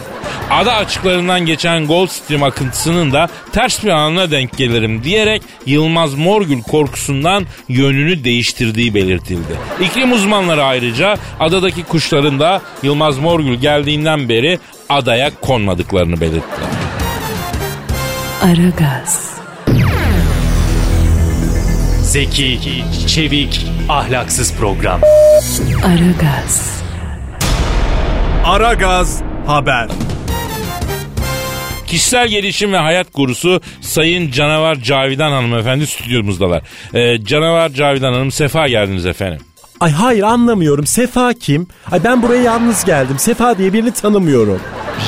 Ada 0.50 0.76
açıklarından 0.76 1.46
geçen 1.46 1.88
Gold 1.88 2.08
Stream 2.08 2.44
akıntısının 2.44 3.12
da 3.12 3.30
ters 3.52 3.84
bir 3.84 3.90
anına 3.90 4.32
denk 4.32 4.58
gelirim 4.58 5.04
diyerek 5.04 5.42
Yılmaz 5.66 6.14
Morgül 6.14 6.62
korkusundan 6.62 7.46
yönünü 7.70 8.24
değiştirdiği 8.24 8.94
belirtildi. 8.94 9.54
İklim 9.82 10.12
uzmanları 10.12 10.64
ayrıca 10.64 11.18
adadaki 11.40 11.84
kuşların 11.84 12.40
da 12.40 12.62
Yılmaz 12.84 13.18
Morgül 13.18 13.56
geldiğinden 13.56 14.30
beri 14.30 14.60
adaya 14.90 15.32
konmadıklarını 15.42 16.22
belirttiler. 16.22 16.91
Aragaz, 18.42 19.40
Zeki, 22.02 22.60
çevik, 23.08 23.66
ahlaksız 23.90 24.54
program. 24.54 25.02
Aragaz, 25.86 26.82
Aragaz 28.46 29.22
Haber. 29.46 29.88
Kişisel 31.88 32.28
gelişim 32.28 32.74
ve 32.74 32.78
hayat 32.78 33.08
gurusu 33.14 33.62
Sayın 33.82 34.32
Canavar 34.32 34.76
Cavidan 34.76 35.32
hanımefendi 35.32 35.88
stüdyomuzdalar. 35.88 36.64
Ee, 36.94 37.24
Canavar 37.24 37.70
Cavidan 37.70 38.14
Hanım 38.14 38.32
sefa 38.32 38.68
geldiniz 38.68 39.06
efendim. 39.06 39.42
Ay 39.80 39.92
hayır 39.92 40.24
anlamıyorum. 40.24 40.86
Sefa 40.86 41.34
kim? 41.34 41.68
Ay 41.92 42.04
ben 42.04 42.22
buraya 42.22 42.42
yalnız 42.44 42.86
geldim. 42.86 43.16
Sefa 43.20 43.58
diye 43.58 43.74
birini 43.74 43.92
tanımıyorum. 43.92 44.60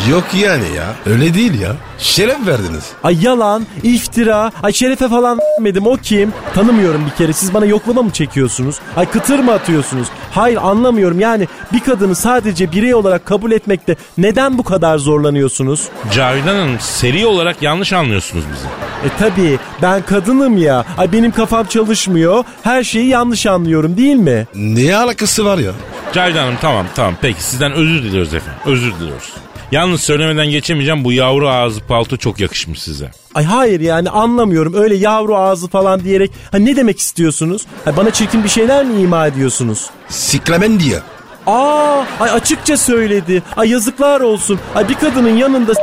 Yok 0.09 0.23
yani 0.33 0.63
ya. 0.75 0.95
Öyle 1.05 1.33
değil 1.33 1.59
ya. 1.61 1.71
Şeref 1.97 2.47
verdiniz. 2.47 2.83
Ay 3.03 3.23
yalan, 3.23 3.65
iftira, 3.83 4.51
ay 4.63 4.73
şerefe 4.73 5.09
falan 5.09 5.39
vermedim 5.39 5.87
o 5.87 5.97
kim? 5.97 6.33
Tanımıyorum 6.55 7.05
bir 7.05 7.11
kere 7.17 7.33
siz 7.33 7.53
bana 7.53 7.65
yoklama 7.65 8.01
mı 8.01 8.09
çekiyorsunuz? 8.11 8.75
Ay 8.97 9.05
kıtır 9.11 9.39
mı 9.39 9.53
atıyorsunuz? 9.53 10.07
Hayır 10.31 10.57
anlamıyorum 10.63 11.19
yani 11.19 11.47
bir 11.73 11.79
kadını 11.79 12.15
sadece 12.15 12.71
birey 12.71 12.93
olarak 12.95 13.25
kabul 13.25 13.51
etmekte 13.51 13.95
neden 14.17 14.57
bu 14.57 14.63
kadar 14.63 14.97
zorlanıyorsunuz? 14.97 15.87
Cavidan 16.13 16.55
Hanım 16.55 16.79
seri 16.79 17.25
olarak 17.25 17.61
yanlış 17.61 17.93
anlıyorsunuz 17.93 18.43
bizi. 18.53 18.65
E 19.07 19.17
tabi 19.19 19.59
ben 19.81 20.01
kadınım 20.01 20.57
ya. 20.57 20.85
Ay 20.97 21.11
benim 21.11 21.31
kafam 21.31 21.65
çalışmıyor. 21.65 22.43
Her 22.63 22.83
şeyi 22.83 23.07
yanlış 23.07 23.45
anlıyorum 23.45 23.97
değil 23.97 24.15
mi? 24.15 24.47
Ne 24.55 24.95
alakası 24.95 25.45
var 25.45 25.57
ya? 25.57 25.71
Cavidan 26.13 26.43
Hanım 26.43 26.57
tamam 26.61 26.85
tamam 26.95 27.13
peki 27.21 27.43
sizden 27.43 27.71
özür 27.71 28.03
diliyoruz 28.03 28.33
efendim 28.33 28.59
özür 28.65 28.93
diliyoruz. 28.93 29.33
Yalnız 29.71 30.01
söylemeden 30.01 30.45
geçemeyeceğim 30.49 31.03
bu 31.03 31.11
yavru 31.11 31.49
ağzı 31.49 31.79
palto 31.81 32.17
çok 32.17 32.39
yakışmış 32.39 32.81
size. 32.81 33.11
Ay 33.35 33.43
hayır 33.43 33.79
yani 33.79 34.09
anlamıyorum 34.09 34.73
öyle 34.73 34.95
yavru 34.95 35.35
ağzı 35.37 35.67
falan 35.67 36.03
diyerek 36.03 36.31
ha 36.51 36.57
ne 36.57 36.75
demek 36.75 36.99
istiyorsunuz? 36.99 37.65
Ha 37.85 37.97
bana 37.97 38.11
çirkin 38.11 38.43
bir 38.43 38.49
şeyler 38.49 38.85
mi 38.85 39.01
ima 39.01 39.27
ediyorsunuz? 39.27 39.89
Siklamen 40.09 40.79
diye. 40.79 40.99
Aa, 41.47 42.03
ay 42.19 42.29
açıkça 42.31 42.77
söyledi. 42.77 43.43
Ay 43.57 43.69
yazıklar 43.69 44.21
olsun. 44.21 44.59
Ay 44.75 44.89
bir 44.89 44.93
kadının 44.93 45.37
yanında 45.37 45.73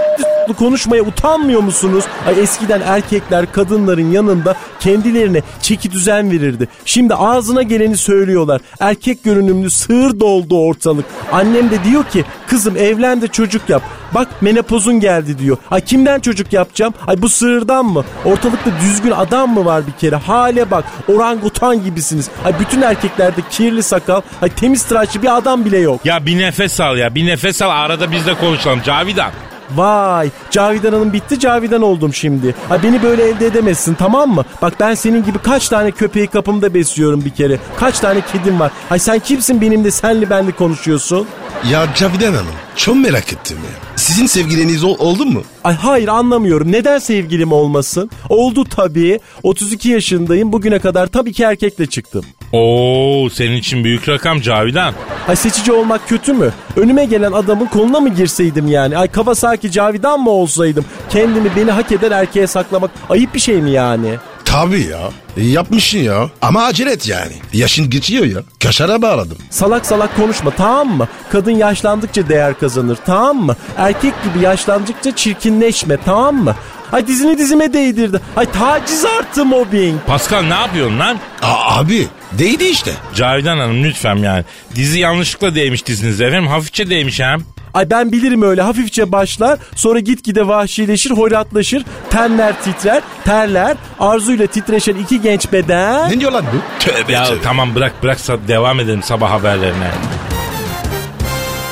s**tli 0.50 0.56
konuşmaya 0.56 1.02
utanmıyor 1.02 1.60
musunuz? 1.60 2.04
Ay 2.26 2.40
eskiden 2.40 2.80
erkekler 2.80 3.52
kadınların 3.52 4.10
yanında 4.10 4.54
kendilerine 4.80 5.42
çeki 5.62 5.90
düzen 5.90 6.30
verirdi. 6.30 6.68
Şimdi 6.84 7.14
ağzına 7.14 7.62
geleni 7.62 7.96
söylüyorlar. 7.96 8.60
Erkek 8.80 9.24
görünümlü 9.24 9.70
sığır 9.70 10.20
doldu 10.20 10.58
ortalık. 10.58 11.04
Annem 11.32 11.70
de 11.70 11.84
diyor 11.84 12.04
ki 12.04 12.24
kızım 12.46 12.76
evlen 12.76 13.22
de 13.22 13.28
çocuk 13.28 13.68
yap. 13.68 13.82
Bak 14.14 14.28
menopozun 14.42 15.00
geldi 15.00 15.38
diyor. 15.38 15.56
Ay 15.70 15.80
kimden 15.80 16.20
çocuk 16.20 16.52
yapacağım? 16.52 16.94
Ay 17.06 17.22
bu 17.22 17.28
sığırdan 17.28 17.84
mı? 17.86 18.04
Ortalıkta 18.24 18.70
düzgün 18.80 19.10
adam 19.10 19.54
mı 19.54 19.64
var 19.64 19.86
bir 19.86 19.92
kere? 19.92 20.16
Hale 20.16 20.70
bak. 20.70 20.84
Orangutan 21.08 21.84
gibisiniz. 21.84 22.28
Ay 22.44 22.52
bütün 22.60 22.82
erkeklerde 22.82 23.40
kirli 23.50 23.82
sakal. 23.82 24.20
Ay 24.42 24.48
temiz 24.48 24.82
tıraşlı 24.82 25.22
bir 25.22 25.36
adam 25.36 25.64
bile 25.64 25.78
yok. 25.78 26.00
Ya 26.06 26.26
bir 26.26 26.38
nefes 26.38 26.80
al 26.80 26.96
ya 26.96 27.14
bir 27.14 27.26
nefes 27.26 27.62
al 27.62 27.70
arada 27.70 28.12
biz 28.12 28.26
de 28.26 28.34
konuşalım 28.34 28.80
Cavidan. 28.84 29.30
Vay 29.76 30.30
Cavidan 30.50 30.92
Hanım 30.92 31.12
bitti 31.12 31.38
Cavidan 31.38 31.82
oldum 31.82 32.14
şimdi. 32.14 32.54
Ay 32.70 32.82
beni 32.82 33.02
böyle 33.02 33.28
elde 33.28 33.46
edemezsin 33.46 33.94
tamam 33.94 34.30
mı? 34.34 34.44
Bak 34.62 34.72
ben 34.80 34.94
senin 34.94 35.24
gibi 35.24 35.38
kaç 35.38 35.68
tane 35.68 35.90
köpeği 35.90 36.26
kapımda 36.26 36.74
besliyorum 36.74 37.24
bir 37.24 37.30
kere. 37.30 37.58
Kaç 37.78 38.00
tane 38.00 38.20
kedim 38.32 38.60
var. 38.60 38.72
Ay 38.90 38.98
sen 38.98 39.18
kimsin 39.18 39.60
benimle 39.60 39.90
senli 39.90 40.30
benli 40.30 40.52
konuşuyorsun? 40.52 41.26
Ya 41.70 41.86
Cavidan 41.94 42.32
Hanım 42.32 42.46
çok 42.76 42.96
merak 42.96 43.32
ettim 43.32 43.58
ya. 43.64 43.70
Sizin 43.96 44.26
sevgiliniz 44.26 44.84
ol- 44.84 44.96
oldu 44.98 45.26
mu? 45.26 45.42
Ay 45.64 45.74
hayır 45.74 46.08
anlamıyorum. 46.08 46.72
Neden 46.72 46.98
sevgilim 46.98 47.52
olmasın? 47.52 48.10
Oldu 48.28 48.64
tabii. 48.64 49.20
32 49.42 49.88
yaşındayım. 49.88 50.52
Bugüne 50.52 50.78
kadar 50.78 51.06
tabii 51.06 51.32
ki 51.32 51.42
erkekle 51.42 51.86
çıktım. 51.86 52.24
Oo 52.52 53.28
senin 53.32 53.56
için 53.56 53.84
büyük 53.84 54.08
rakam 54.08 54.40
Cavidan. 54.40 54.94
Ay 55.28 55.36
seçici 55.36 55.72
olmak 55.72 56.08
kötü 56.08 56.32
mü? 56.32 56.52
Önüme 56.76 57.04
gelen 57.04 57.32
adamın 57.32 57.66
koluna 57.66 58.00
mı 58.00 58.08
girseydim 58.14 58.68
yani? 58.68 58.98
Ay 58.98 59.08
Kawasaki 59.08 59.70
Cavidan 59.72 60.20
mı 60.20 60.30
olsaydım? 60.30 60.84
Kendimi 61.10 61.50
beni 61.56 61.70
hak 61.70 61.92
eden 61.92 62.10
erkeğe 62.10 62.46
saklamak 62.46 62.90
ayıp 63.10 63.34
bir 63.34 63.40
şey 63.40 63.56
mi 63.62 63.70
yani? 63.70 64.14
Tabii 64.52 64.82
ya. 64.82 65.10
E, 65.36 65.44
yapmışsın 65.46 65.98
ya. 65.98 66.30
Ama 66.42 66.64
acele 66.64 66.92
et 66.92 67.08
yani. 67.08 67.32
Yaşın 67.52 67.90
geçiyor 67.90 68.24
ya. 68.24 68.40
Kaşara 68.64 69.02
bağladım. 69.02 69.38
Salak 69.50 69.86
salak 69.86 70.16
konuşma 70.16 70.50
tamam 70.50 70.88
mı? 70.96 71.08
Kadın 71.32 71.50
yaşlandıkça 71.50 72.28
değer 72.28 72.58
kazanır 72.58 72.98
tamam 73.06 73.36
mı? 73.36 73.56
Erkek 73.76 74.14
gibi 74.24 74.44
yaşlandıkça 74.44 75.16
çirkinleşme 75.16 75.96
tamam 76.04 76.36
mı? 76.36 76.56
Ay 76.92 77.06
dizini 77.06 77.38
dizime 77.38 77.72
değdirdi. 77.72 78.20
Ay 78.36 78.52
taciz 78.52 79.04
artı 79.04 79.44
mobbing. 79.44 80.00
Pascal 80.06 80.42
ne 80.42 80.54
yapıyorsun 80.54 80.98
lan? 80.98 81.18
Aa, 81.42 81.78
abi 81.78 82.06
değdi 82.32 82.64
işte. 82.64 82.92
Cavidan 83.14 83.58
Hanım 83.58 83.84
lütfen 83.84 84.16
yani. 84.16 84.44
Dizi 84.74 84.98
yanlışlıkla 84.98 85.54
değmiş 85.54 85.86
dizinize 85.86 86.24
efendim. 86.24 86.48
Hafifçe 86.48 86.90
değmiş 86.90 87.20
hem. 87.20 87.40
Ay 87.74 87.90
ben 87.90 88.12
bilirim 88.12 88.42
öyle 88.42 88.62
hafifçe 88.62 89.12
başlar 89.12 89.58
sonra 89.76 89.98
gitgide 90.00 90.48
vahşileşir 90.48 91.10
hoyratlaşır 91.10 91.84
tenler 92.10 92.62
titrer 92.62 93.02
terler 93.24 93.76
arzuyla 94.00 94.46
titreşen 94.46 94.94
iki 94.96 95.20
genç 95.20 95.52
beden 95.52 96.10
Ne 96.10 96.20
diyor 96.20 96.32
lan 96.32 96.44
bu? 96.54 96.84
Tövbe 96.84 97.12
Ya 97.12 97.24
tövbe. 97.24 97.42
tamam 97.42 97.74
bırak 97.74 97.92
bırak 98.02 98.18
sa- 98.18 98.48
devam 98.48 98.80
edelim 98.80 99.02
sabah 99.02 99.30
haberlerine. 99.30 99.90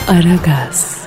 Aragaz, 0.08 0.98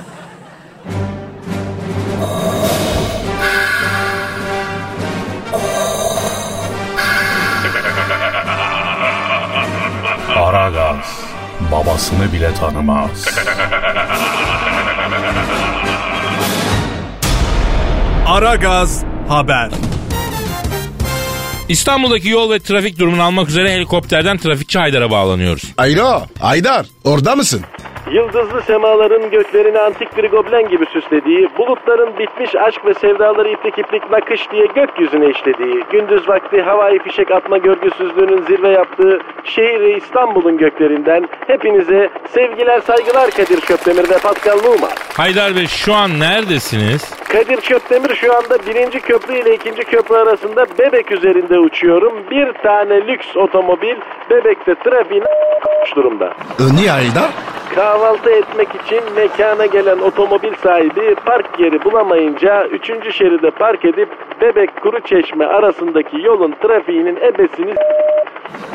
Aragaz 10.36 10.96
babasını 11.72 12.32
bile 12.32 12.54
tanımaz. 12.54 13.10
Aragaz 18.26 19.04
Haber. 19.28 19.70
İstanbul'daki 21.68 22.28
yol 22.28 22.50
ve 22.50 22.58
trafik 22.58 22.98
durumunu 22.98 23.22
almak 23.22 23.48
üzere 23.48 23.72
helikopterden 23.72 24.38
trafikçi 24.38 24.78
Haydar'a 24.78 25.10
bağlanıyoruz. 25.10 25.64
Alo 25.78 26.22
Aydar 26.40 26.86
orada 27.04 27.36
mısın? 27.36 27.62
Yıldızlı 28.12 28.62
semaların 28.62 29.30
göklerini 29.30 29.78
antik 29.78 30.16
bir 30.16 30.30
goblen 30.30 30.68
gibi 30.68 30.86
süslediği, 30.86 31.48
bulutların 31.58 32.18
bitmiş 32.18 32.54
aşk 32.54 32.86
ve 32.86 32.94
sevdaları 32.94 33.48
iplik 33.48 33.78
iplik 33.78 34.10
nakış 34.10 34.50
diye 34.50 34.66
gökyüzüne 34.66 35.30
işlediği, 35.30 35.84
gündüz 35.90 36.28
vakti 36.28 36.62
havai 36.62 36.98
fişek 36.98 37.30
atma 37.30 37.58
görgüsüzlüğünün 37.58 38.42
zirve 38.42 38.68
yaptığı 38.68 39.18
şehri 39.44 39.96
İstanbul'un 39.96 40.58
göklerinden 40.58 41.28
hepinize 41.46 42.10
sevgiler 42.34 42.80
saygılar 42.80 43.30
Kadir 43.30 43.60
Şöpdemir 43.60 44.10
ve 44.10 44.18
Pascal 44.18 44.58
Numa. 44.64 44.88
Haydar 45.16 45.56
Bey 45.56 45.66
şu 45.66 45.94
an 45.94 46.20
neredesiniz? 46.20 47.14
Kadir 47.28 47.62
Şöpdemir 47.62 48.14
şu 48.14 48.36
anda 48.36 48.58
birinci 48.66 49.00
köprü 49.00 49.38
ile 49.38 49.54
ikinci 49.54 49.84
köprü 49.84 50.14
arasında 50.14 50.66
Bebek 50.78 51.12
üzerinde 51.12 51.58
uçuyorum. 51.58 52.12
Bir 52.30 52.52
tane 52.52 53.06
lüks 53.06 53.36
otomobil 53.36 53.96
Bebek'te 54.30 54.74
trafiğine 54.74 55.24
durumda. 55.96 56.34
E, 56.60 56.76
niye 56.76 56.90
Haydar? 56.90 57.30
Kahvaltı 58.02 58.30
etmek 58.30 58.68
için 58.74 59.00
mekana 59.16 59.66
gelen 59.66 59.98
otomobil 59.98 60.54
sahibi 60.54 61.14
park 61.14 61.60
yeri 61.60 61.84
bulamayınca 61.84 62.66
3. 62.66 63.14
şeride 63.14 63.50
park 63.50 63.84
edip 63.84 64.08
Bebek 64.40 64.82
Kuru 64.82 65.00
Çeşme 65.00 65.46
arasındaki 65.46 66.20
yolun 66.22 66.54
trafiğinin 66.62 67.16
ebesini 67.16 67.74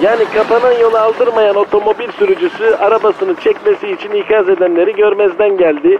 yani 0.02 0.24
kapanan 0.36 0.72
yolu 0.72 0.98
aldırmayan 0.98 1.56
otomobil 1.56 2.12
sürücüsü 2.12 2.76
arabasını 2.76 3.36
çekmesi 3.36 3.92
için 3.92 4.12
ikaz 4.12 4.50
edenleri 4.50 4.96
görmezden 4.96 5.58
geldi. 5.58 6.00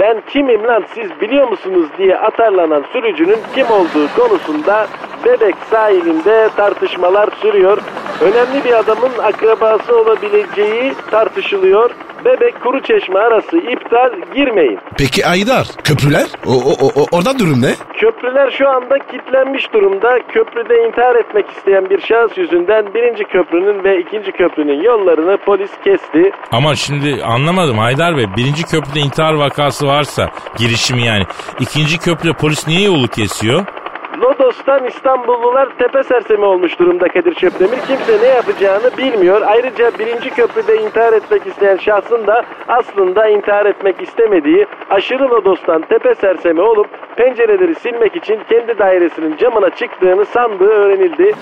Ben 0.00 0.22
kimim 0.28 0.64
lan 0.64 0.84
siz 0.94 1.20
biliyor 1.20 1.48
musunuz 1.48 1.86
diye 1.98 2.16
atarlanan 2.16 2.84
sürücünün 2.92 3.38
kim 3.54 3.66
olduğu 3.66 4.08
konusunda 4.16 4.86
Bebek 5.24 5.54
sahilinde 5.70 6.48
tartışmalar 6.56 7.28
sürüyor. 7.40 7.78
Önemli 8.20 8.64
bir 8.64 8.72
adamın 8.72 9.12
akrabası 9.22 9.96
olabileceği 9.96 10.92
tartışılıyor. 11.10 11.90
Bebek 12.26 12.60
Kuru 12.62 12.82
Çeşme 12.82 13.18
arası 13.18 13.56
iptal 13.56 14.10
girmeyin. 14.34 14.78
Peki 14.98 15.22
Haydar 15.22 15.66
köprüler? 15.84 16.26
O, 16.46 16.52
o, 16.52 16.72
o, 17.00 17.06
orada 17.12 17.38
durum 17.38 17.62
ne? 17.62 17.72
Köprüler 18.00 18.50
şu 18.50 18.68
anda 18.68 18.98
kilitlenmiş 18.98 19.72
durumda. 19.72 20.18
Köprüde 20.28 20.86
intihar 20.88 21.16
etmek 21.16 21.50
isteyen 21.50 21.90
bir 21.90 22.00
şahıs 22.00 22.38
yüzünden 22.38 22.94
birinci 22.94 23.24
köprünün 23.24 23.84
ve 23.84 24.00
ikinci 24.00 24.32
köprünün 24.32 24.82
yollarını 24.82 25.36
polis 25.46 25.70
kesti. 25.84 26.32
Ama 26.52 26.74
şimdi 26.74 27.24
anlamadım 27.24 27.78
Haydar 27.78 28.16
Bey. 28.16 28.26
Birinci 28.36 28.62
köprüde 28.64 29.00
intihar 29.00 29.34
vakası 29.34 29.86
varsa 29.86 30.30
girişimi 30.58 31.06
yani. 31.06 31.24
İkinci 31.60 31.98
köprüde 31.98 32.32
polis 32.32 32.68
niye 32.68 32.82
yolu 32.82 33.08
kesiyor? 33.08 33.64
Lodos'tan 34.20 34.84
İstanbullular 34.86 35.68
tepe 35.78 36.02
sersemi 36.02 36.44
olmuş 36.44 36.78
durumda 36.78 37.08
Kadir 37.08 37.34
Şöpdemir. 37.34 37.78
Kimse 37.88 38.22
ne 38.22 38.26
yapacağını 38.26 38.96
bilmiyor. 38.98 39.42
Ayrıca 39.46 39.90
birinci 39.98 40.30
köprüde 40.30 40.82
intihar 40.82 41.12
etmek 41.12 41.46
isteyen 41.46 41.76
şahsın 41.76 42.26
da 42.26 42.44
aslında 42.68 43.28
intihar 43.28 43.66
etmek 43.66 44.02
istemediği 44.02 44.66
aşırı 44.90 45.30
Lodos'tan 45.30 45.82
tepe 45.82 46.14
sersemi 46.14 46.60
olup 46.60 46.88
pencereleri 47.16 47.74
silmek 47.74 48.16
için 48.16 48.40
kendi 48.48 48.78
dairesinin 48.78 49.36
camına 49.36 49.70
çıktığını 49.70 50.24
sandığı 50.24 50.70
öğrenildi. 50.70 51.32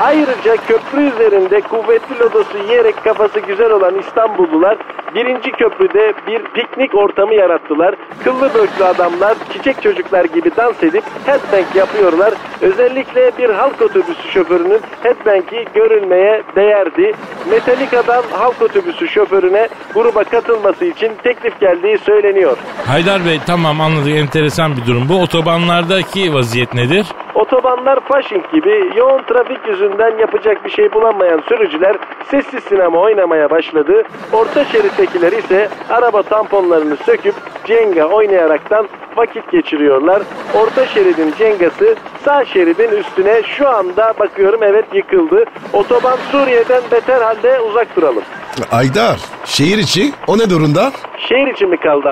Ayrıca 0.00 0.56
köprü 0.56 1.08
üzerinde 1.08 1.60
kuvvetli 1.60 2.18
Lodos'u 2.20 2.58
yiyerek 2.58 3.04
kafası 3.04 3.40
güzel 3.40 3.70
olan 3.70 3.98
İstanbullular 3.98 4.78
birinci 5.14 5.52
köprüde 5.52 6.12
bir 6.26 6.42
piknik 6.42 6.94
ortamı 6.94 7.34
yarattılar. 7.34 7.94
Kıllı 8.24 8.54
böklü 8.54 8.84
adamlar 8.84 9.36
çiçek 9.52 9.82
çocuklar 9.82 10.24
gibi 10.24 10.56
dans 10.56 10.82
edip 10.82 11.04
headbang 11.26 11.76
yapıyorlar. 11.76 12.21
Özellikle 12.60 13.30
bir 13.38 13.50
halk 13.50 13.82
otobüsü 13.82 14.28
şoförünün 14.32 14.80
headbang'i 15.02 15.64
görülmeye 15.74 16.42
değerdi. 16.56 17.12
Metallica'dan 17.50 18.22
halk 18.30 18.62
otobüsü 18.62 19.08
şoförüne 19.08 19.68
gruba 19.94 20.24
katılması 20.24 20.84
için 20.84 21.12
teklif 21.22 21.60
geldiği 21.60 21.98
söyleniyor. 21.98 22.56
Haydar 22.86 23.24
Bey 23.26 23.40
tamam 23.46 23.80
anladık 23.80 24.16
enteresan 24.16 24.76
bir 24.76 24.86
durum. 24.86 25.08
Bu 25.08 25.22
otobanlardaki 25.22 26.34
vaziyet 26.34 26.74
nedir? 26.74 27.06
Otobanlar 27.34 28.00
faşing 28.00 28.44
gibi 28.52 28.90
yoğun 28.96 29.22
trafik 29.22 29.68
yüzünden 29.68 30.18
yapacak 30.18 30.64
bir 30.64 30.70
şey 30.70 30.92
bulamayan 30.92 31.42
sürücüler 31.48 31.96
sessiz 32.30 32.64
sinema 32.64 32.98
oynamaya 32.98 33.50
başladı. 33.50 34.02
Orta 34.32 34.64
şerittekiler 34.64 35.32
ise 35.32 35.68
araba 35.90 36.22
tamponlarını 36.22 36.96
söküp 36.96 37.34
cenga 37.64 38.04
oynayaraktan 38.04 38.88
vakit 39.18 39.52
geçiriyorlar. 39.52 40.22
Orta 40.54 40.86
şeridin 40.86 41.34
cengası 41.38 41.96
sağ 42.24 42.44
şeridin 42.44 42.90
üstüne 42.96 43.42
şu 43.42 43.68
anda 43.68 44.14
bakıyorum 44.18 44.60
evet 44.62 44.84
yıkıldı. 44.94 45.44
Otoban 45.72 46.16
Suriye'den 46.32 46.82
beter 46.92 47.20
halde 47.20 47.60
uzak 47.60 47.96
duralım. 47.96 48.22
Haydar 48.70 49.20
şehir 49.44 49.78
içi 49.78 50.12
o 50.26 50.38
ne 50.38 50.50
durumda? 50.50 50.92
Şehir 51.28 51.46
içi 51.46 51.66
mi 51.66 51.76
kaldı 51.76 52.10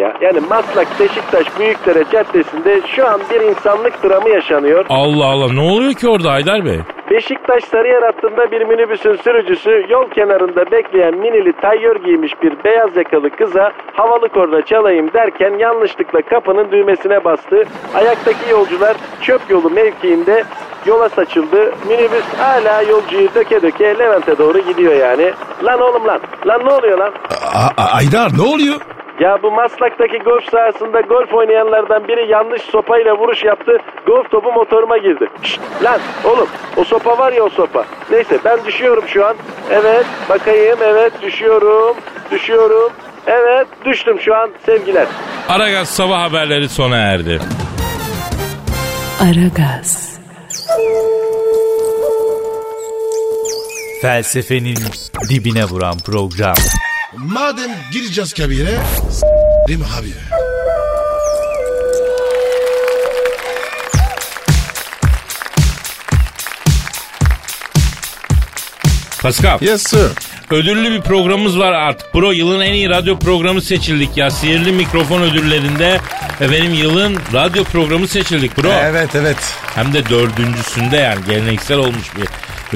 ya? 0.00 0.12
Yani 0.20 0.40
Maslak 0.40 1.00
Beşiktaş 1.00 1.58
Büyükdere 1.58 2.04
Caddesi'nde 2.12 2.80
şu 2.96 3.08
an 3.08 3.20
bir 3.30 3.40
insanlık 3.40 4.04
dramı 4.04 4.28
yaşanıyor. 4.28 4.86
Allah 4.88 5.24
Allah 5.26 5.52
ne 5.52 5.60
oluyor 5.60 5.92
ki 5.94 6.08
orada 6.08 6.32
Haydar 6.32 6.64
Bey? 6.64 6.80
Beşiktaş 7.10 7.64
Sarıyer 7.64 8.02
hattında 8.02 8.50
bir 8.50 8.60
minibüsün 8.62 9.16
sürücüsü 9.16 9.86
yol 9.88 10.10
kenarında 10.10 10.70
bekleyen 10.70 11.14
minili 11.14 11.52
tayyör 11.52 11.96
giymiş 11.96 12.32
bir 12.42 12.64
beyaz 12.64 12.96
yakalı 12.96 13.30
kıza 13.30 13.72
havalı 13.92 14.28
korna 14.28 14.62
çalayım 14.62 15.12
derken 15.12 15.58
yanlışlıkla 15.58 16.22
kapının 16.22 16.70
düğmesine 16.72 17.24
bastı. 17.24 17.64
Ayaktaki 17.94 18.50
yolcular 18.50 18.96
çöp 19.22 19.40
yolu 19.50 19.70
mevkiinde 19.70 20.44
yola 20.86 21.08
saçıldı. 21.08 21.72
Minibüs 21.88 22.24
hala 22.38 22.82
yolcuyu 22.82 23.28
döke 23.34 23.62
döke 23.62 23.98
Levent'e 23.98 24.38
doğru 24.38 24.58
gidiyor 24.58 24.94
yani. 24.94 25.32
Lan 25.64 25.80
oğlum 25.80 26.06
lan. 26.06 26.20
Lan 26.46 26.60
ne 26.64 26.72
oluyor 26.72 26.98
lan? 26.98 27.12
A- 27.54 27.82
A- 27.82 27.94
Haydar 27.96 28.28
ne 28.38 28.42
oluyor? 28.42 28.76
Ya 29.20 29.42
bu 29.42 29.50
Maslak'taki 29.50 30.18
golf 30.18 30.50
sahasında 30.50 31.00
golf 31.00 31.34
oynayanlardan 31.34 32.08
biri 32.08 32.30
yanlış 32.30 32.62
sopayla 32.62 33.18
vuruş 33.18 33.44
yaptı. 33.44 33.78
Golf 34.06 34.30
topu 34.30 34.52
motoruma 34.52 34.98
girdi. 34.98 35.28
Şşt, 35.42 35.60
lan 35.82 36.00
oğlum 36.24 36.48
o 36.76 36.84
sopa 36.84 37.18
var 37.18 37.32
ya 37.32 37.42
o 37.44 37.48
sopa. 37.48 37.84
Neyse 38.10 38.38
ben 38.44 38.64
düşüyorum 38.64 39.04
şu 39.08 39.26
an. 39.26 39.36
Evet 39.70 40.06
bakayım 40.28 40.78
evet 40.82 41.12
düşüyorum. 41.22 41.96
Düşüyorum. 42.30 42.92
Evet 43.26 43.66
düştüm 43.84 44.20
şu 44.20 44.34
an 44.34 44.50
sevgiler. 44.66 45.06
Aragaz 45.48 45.88
sabah 45.88 46.22
haberleri 46.22 46.68
sona 46.68 46.96
erdi. 46.96 47.40
Aragaz, 49.22 50.18
Felsefenin 54.02 54.78
dibine 55.30 55.64
vuran 55.64 55.98
program. 56.06 56.54
Madem 57.26 57.70
gireceğiz 57.92 58.32
kabire 58.34 58.78
s- 59.10 59.26
değil 59.68 59.78
mi 59.78 59.84
abi? 59.98 60.12
Pascal 69.22 69.58
Yes 69.60 69.82
sir. 69.82 70.10
ödüllü 70.50 70.92
bir 70.92 71.00
programımız 71.00 71.58
var 71.58 71.72
artık. 71.72 72.14
Bro 72.14 72.32
yılın 72.32 72.60
en 72.60 72.72
iyi 72.72 72.88
radyo 72.88 73.18
programı 73.18 73.62
seçildik 73.62 74.16
ya. 74.16 74.30
Sihirli 74.30 74.72
mikrofon 74.72 75.22
ödüllerinde 75.22 76.00
efendim 76.40 76.74
yılın 76.74 77.16
radyo 77.34 77.64
programı 77.64 78.08
seçildik 78.08 78.58
bro. 78.58 78.68
Evet 78.82 79.14
evet. 79.14 79.36
Hem 79.74 79.92
de 79.92 80.08
dördüncüsünde 80.08 80.96
yani 80.96 81.20
geleneksel 81.28 81.78
olmuş 81.78 82.06
bir 82.16 82.28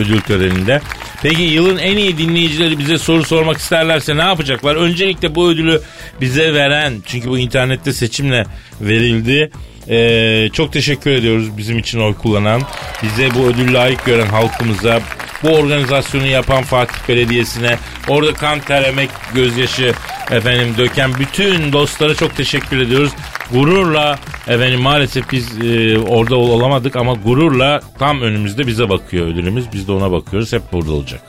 ödül 0.03 0.21
töreninde. 0.21 0.81
Peki 1.23 1.43
yılın 1.43 1.79
en 1.79 1.97
iyi 1.97 2.19
dinleyicileri 2.19 2.79
bize 2.79 2.99
soru 2.99 3.25
sormak 3.25 3.57
isterlerse 3.59 4.17
ne 4.17 4.23
yapacaklar? 4.23 4.77
Öncelikle 4.77 5.35
bu 5.35 5.49
ödülü 5.49 5.81
bize 6.21 6.55
veren 6.55 7.03
çünkü 7.07 7.29
bu 7.29 7.39
internette 7.39 7.93
seçimle 7.93 8.45
verildi. 8.81 9.51
Ee, 9.89 10.49
çok 10.53 10.73
teşekkür 10.73 11.11
ediyoruz 11.11 11.57
bizim 11.59 11.79
için 11.79 12.01
oy 12.01 12.15
kullanan, 12.15 12.63
bize 13.03 13.35
bu 13.35 13.47
ödül 13.47 13.75
layık 13.75 14.05
gören 14.05 14.27
halkımıza, 14.27 15.01
bu 15.43 15.49
organizasyonu 15.49 16.27
yapan 16.27 16.63
Fatih 16.63 17.09
Belediyesi'ne, 17.09 17.79
orada 18.09 18.35
kan 18.35 18.61
ter, 18.61 18.83
emek, 18.83 19.11
gözyaşı 19.35 19.93
efendim 20.31 20.75
döken 20.79 21.11
bütün 21.19 21.73
dostlara 21.73 22.15
çok 22.15 22.37
teşekkür 22.37 22.79
ediyoruz. 22.81 23.13
Gururla 23.53 24.19
efendim 24.49 24.81
maalesef 24.81 25.33
biz 25.33 25.59
e, 25.65 25.99
orada 25.99 26.37
ol- 26.37 26.51
olamadık 26.51 26.97
ama 26.97 27.13
gururla 27.13 27.81
tam 27.99 28.21
önümüzde 28.21 28.67
bize 28.67 28.89
bakıyor 28.89 29.27
ödülümüz. 29.27 29.65
Biz 29.73 29.89
de 29.89 29.93
ona 29.93 30.13
bakıyoruz. 30.13 30.53
Hep 30.53 30.73
burada 30.73 30.93
olacak. 30.93 31.21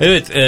Evet 0.00 0.30
e, 0.36 0.42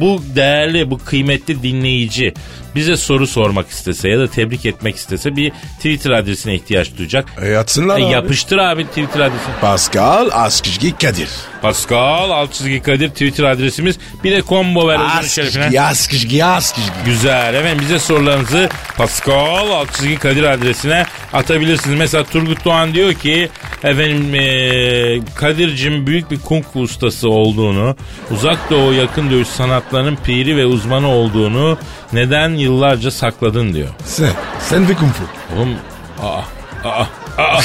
bu 0.00 0.22
değerli 0.36 0.90
bu 0.90 0.98
kıymetli 0.98 1.62
dinleyici 1.62 2.34
bize 2.74 2.96
soru 2.96 3.26
sormak 3.26 3.68
istese 3.70 4.08
ya 4.08 4.18
da 4.18 4.26
tebrik 4.26 4.66
etmek 4.66 4.96
istese 4.96 5.36
bir 5.36 5.52
Twitter 5.76 6.10
adresine 6.10 6.54
ihtiyaç 6.54 6.96
duyacak. 6.98 7.28
E, 7.42 7.56
atsınlar 7.56 7.98
E, 8.00 8.04
abi. 8.04 8.12
yapıştır 8.12 8.58
abi 8.58 8.86
Twitter 8.86 9.20
adresini. 9.20 9.54
Pascal 9.60 10.28
Askışgi 10.32 10.96
Kadir. 10.98 11.28
Pascal 11.62 12.30
alt 12.30 12.52
çizgi 12.52 12.82
Kadir 12.82 13.08
Twitter 13.08 13.44
adresimiz. 13.44 13.98
Bir 14.24 14.32
de 14.32 14.42
combo 14.42 14.88
ver 14.88 14.96
ödülün 15.18 15.28
şerefine. 15.28 15.80
Askışgi 15.80 16.44
Askışgi. 16.44 16.90
Güzel. 17.04 17.54
Efendim 17.54 17.78
bize 17.80 17.98
sorularınızı 17.98 18.68
Pascal 18.96 19.70
alt 19.70 19.94
çizgi 19.94 20.16
Kadir 20.18 20.42
adresine 20.44 21.06
atabilirsiniz. 21.32 21.98
Mesela 21.98 22.24
Turgut 22.24 22.64
Doğan 22.64 22.94
diyor 22.94 23.14
ki 23.14 23.48
efendim 23.84 24.34
ee, 24.34 25.20
Kadir'cim 25.34 26.06
büyük 26.06 26.30
bir 26.30 26.40
kung 26.40 26.64
fu 26.64 26.80
ustası 26.80 27.28
olduğunu, 27.28 27.96
uzak 28.30 28.70
doğu 28.70 28.92
yakın 28.92 29.30
dövüş 29.30 29.48
sanatlarının 29.48 30.18
piri 30.24 30.56
ve 30.56 30.66
uzmanı 30.66 31.08
olduğunu 31.08 31.78
neden 32.12 32.50
yıllarca 32.50 33.10
sakladın 33.10 33.74
diyor. 33.74 33.88
Sen, 34.04 34.30
sen 34.60 34.88
ve 34.88 34.94
kung 34.94 35.12
fu. 35.12 35.24
Oğlum 35.56 35.74
aa, 36.22 36.42
aa, 36.88 37.06
aa. 37.38 37.60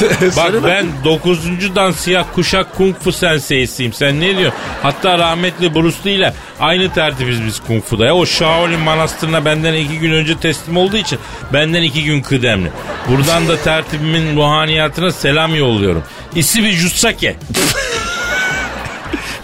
Bak 0.36 0.52
ben 0.64 0.86
9. 1.04 1.38
dan 1.76 1.90
siyah 1.90 2.24
kuşak 2.34 2.76
kung 2.76 2.98
fu 2.98 3.12
senseisiyim. 3.12 3.92
Sen 3.92 4.20
ne 4.20 4.36
diyorsun? 4.36 4.58
Hatta 4.82 5.18
rahmetli 5.18 5.74
Bruce 5.74 5.96
Lee 6.06 6.12
ile 6.12 6.34
aynı 6.60 6.92
tertibiz 6.92 7.44
biz 7.44 7.60
kung 7.60 7.84
fu'da. 7.84 8.06
Ya. 8.06 8.14
O 8.14 8.26
Shaolin 8.26 8.80
manastırına 8.80 9.44
benden 9.44 9.74
iki 9.74 9.98
gün 9.98 10.12
önce 10.12 10.38
teslim 10.38 10.76
olduğu 10.76 10.96
için 10.96 11.18
benden 11.52 11.82
iki 11.82 12.04
gün 12.04 12.22
kıdemli. 12.22 12.70
Buradan 13.08 13.48
da 13.48 13.62
tertibimin 13.62 14.36
ruhaniyatına 14.36 15.12
selam 15.12 15.54
yolluyorum. 15.54 16.02
İsmi 16.34 16.70
Jutsake. 16.70 17.36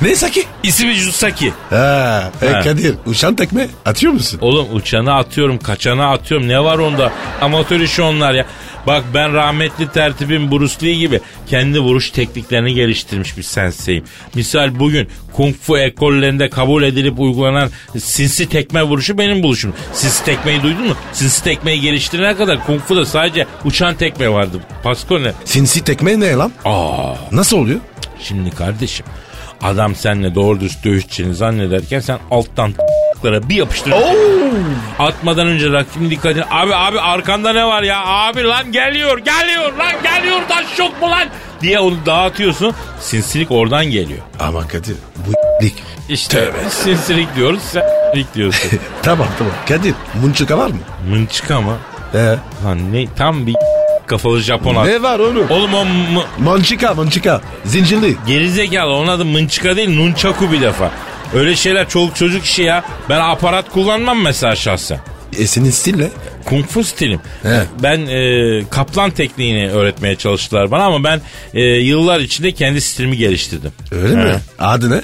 Neyse 0.03 0.31
ki. 0.31 0.45
İsmi 0.63 0.93
Jutsaki. 0.95 1.53
Ha, 1.71 2.31
e, 2.43 2.47
Ha. 2.49 2.61
Kadir 2.61 2.95
uçan 3.07 3.35
tekme 3.37 3.69
atıyor 3.85 4.13
musun? 4.13 4.39
Oğlum 4.43 4.67
uçanı 4.73 5.15
atıyorum, 5.15 5.59
kaçanı 5.59 6.07
atıyorum. 6.11 6.49
Ne 6.49 6.61
var 6.65 6.79
onda? 6.79 7.13
Amatör 7.41 7.81
işi 7.81 8.03
onlar 8.03 8.35
ya. 8.35 8.47
Bak 8.87 9.05
ben 9.15 9.33
rahmetli 9.35 9.89
tertibim 9.93 10.51
Bruce 10.51 10.75
Lee 10.87 10.95
gibi 10.95 11.21
kendi 11.47 11.81
vuruş 11.81 12.11
tekniklerini 12.11 12.75
geliştirmiş 12.75 13.37
bir 13.37 13.43
senseyim. 13.43 14.05
Misal 14.35 14.79
bugün 14.79 15.09
kung 15.33 15.55
fu 15.57 15.79
ekollerinde 15.79 16.51
kabul 16.51 16.83
edilip 16.83 17.21
uygulanan 17.21 17.71
sinsi 17.99 18.49
tekme 18.49 18.83
vuruşu 18.83 19.19
benim 19.19 19.43
buluşum. 19.43 19.75
Sinsi 19.93 20.25
tekmeyi 20.25 20.63
duydun 20.63 20.87
mu? 20.89 20.95
Sinsi 21.13 21.45
tekmeyi 21.45 21.81
geliştirene 21.81 22.37
kadar 22.37 22.67
kung 22.67 22.81
fu'da 22.81 23.07
sadece 23.07 23.47
uçan 23.65 23.95
tekme 23.95 24.29
vardı. 24.29 24.61
Pasko 24.83 25.23
ne? 25.23 25.33
Sinsi 25.45 25.85
tekme 25.85 26.21
ne 26.21 26.33
lan? 26.35 26.53
Aa, 26.65 27.15
Nasıl 27.33 27.57
oluyor? 27.57 27.81
şimdi 28.21 28.51
kardeşim 28.51 29.07
adam 29.63 29.95
seninle 29.95 30.35
doğru 30.35 30.61
düz 30.61 30.85
dövüşeceğini 30.85 31.35
zannederken 31.35 32.01
sen 32.01 32.19
alttan 32.31 32.73
lara 33.25 33.49
bir 33.49 33.55
yapıştırıyorsun. 33.55 34.17
Atmadan 34.99 35.47
önce 35.47 35.73
rakibin 35.73 36.11
dikkatini 36.11 36.45
abi 36.51 36.75
abi 36.75 37.01
arkanda 37.01 37.53
ne 37.53 37.67
var 37.67 37.83
ya 37.83 38.07
abi 38.07 38.45
lan 38.45 38.73
geliyor 38.73 39.19
geliyor 39.19 39.73
lan 39.73 39.93
geliyor 40.03 40.41
taş 40.49 40.79
yok 40.79 41.03
mu 41.03 41.11
lan 41.11 41.29
diye 41.61 41.79
onu 41.79 41.97
dağıtıyorsun 42.07 42.75
sinsilik 43.01 43.51
oradan 43.51 43.85
geliyor. 43.85 44.21
Ama 44.41 44.69
Kadir 44.69 44.97
bu 45.17 45.65
lik. 45.65 45.75
İşte 46.09 46.53
sinsilik 46.71 47.37
diyoruz 47.37 47.63
sen 47.63 47.83
diyorsun. 48.35 48.71
Tamam 49.03 49.27
tamam. 49.39 49.53
Kadir 49.69 49.95
munçuka 50.23 50.59
var 50.59 50.67
mı? 50.71 50.79
Mınçıka 51.11 51.61
mı? 51.61 51.77
He. 52.13 52.37
Lan 52.65 52.93
ne 52.93 53.07
tam 53.17 53.47
bir 53.47 53.55
kafalı 54.07 54.41
Japon 54.41 54.75
at. 54.75 54.87
Ne 54.87 55.03
var 55.03 55.19
oğlum? 55.19 55.51
Oğlum 55.51 55.75
o 55.75 55.85
mı- 55.85 56.25
Mançika 56.39 56.95
mançika. 56.95 57.41
Zincirli. 57.65 58.17
Gerizekalı 58.27 58.93
onun 58.93 59.09
adı 59.09 59.25
mınçıka 59.25 59.77
değil 59.77 59.89
nunchaku 59.97 60.53
bir 60.53 60.61
defa. 60.61 60.91
Öyle 61.35 61.57
şeyler 61.57 61.89
çoluk 61.89 62.17
çocuk 62.17 62.45
işi 62.45 62.63
ya. 62.63 62.85
Ben 63.09 63.21
aparat 63.21 63.71
kullanmam 63.71 64.23
mesela 64.23 64.57
şahsen. 64.57 64.99
E 65.39 65.47
senin 65.47 65.71
stil 65.71 65.97
ne? 65.97 66.09
Kung 66.45 66.67
fu 66.67 66.85
stilim. 66.85 67.21
He. 67.43 67.63
Ben 67.83 68.07
e, 68.07 68.63
kaplan 68.71 69.11
tekniğini 69.11 69.71
öğretmeye 69.71 70.17
çalıştılar 70.17 70.71
bana 70.71 70.85
ama 70.85 71.05
ben 71.05 71.21
e, 71.55 71.61
yıllar 71.63 72.21
içinde 72.21 72.53
kendi 72.53 72.81
stilimi 72.81 73.17
geliştirdim. 73.17 73.73
Öyle 73.93 74.15
mi? 74.15 74.35
Adı 74.59 74.91
ne? 74.91 75.01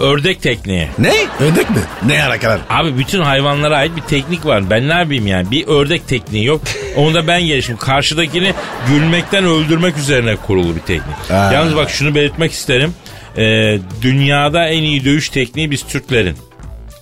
Ördek 0.00 0.42
tekniği. 0.42 0.88
Ne? 0.98 1.12
Ördek 1.40 1.70
mi? 1.70 1.76
Ne 2.06 2.24
alakalar? 2.24 2.60
Abi 2.70 2.98
bütün 2.98 3.20
hayvanlara 3.22 3.76
ait 3.76 3.96
bir 3.96 4.02
teknik 4.02 4.46
var. 4.46 4.70
Ben 4.70 4.88
ne 4.88 4.92
yapayım 4.94 5.26
yani? 5.26 5.50
Bir 5.50 5.66
ördek 5.66 6.08
tekniği 6.08 6.44
yok. 6.44 6.62
Onu 6.96 7.14
da 7.14 7.26
ben 7.26 7.40
geliştim. 7.42 7.76
Karşıdakini 7.76 8.54
gülmekten 8.88 9.44
öldürmek 9.44 9.96
üzerine 9.98 10.36
kurulu 10.36 10.76
bir 10.76 10.80
teknik. 10.80 11.16
Ha. 11.30 11.50
Yalnız 11.54 11.76
bak 11.76 11.90
şunu 11.90 12.14
belirtmek 12.14 12.52
isterim. 12.52 12.94
E, 13.36 13.42
dünyada 14.02 14.68
en 14.68 14.82
iyi 14.82 15.04
dövüş 15.04 15.28
tekniği 15.28 15.70
biz 15.70 15.86
Türklerin. 15.86 16.36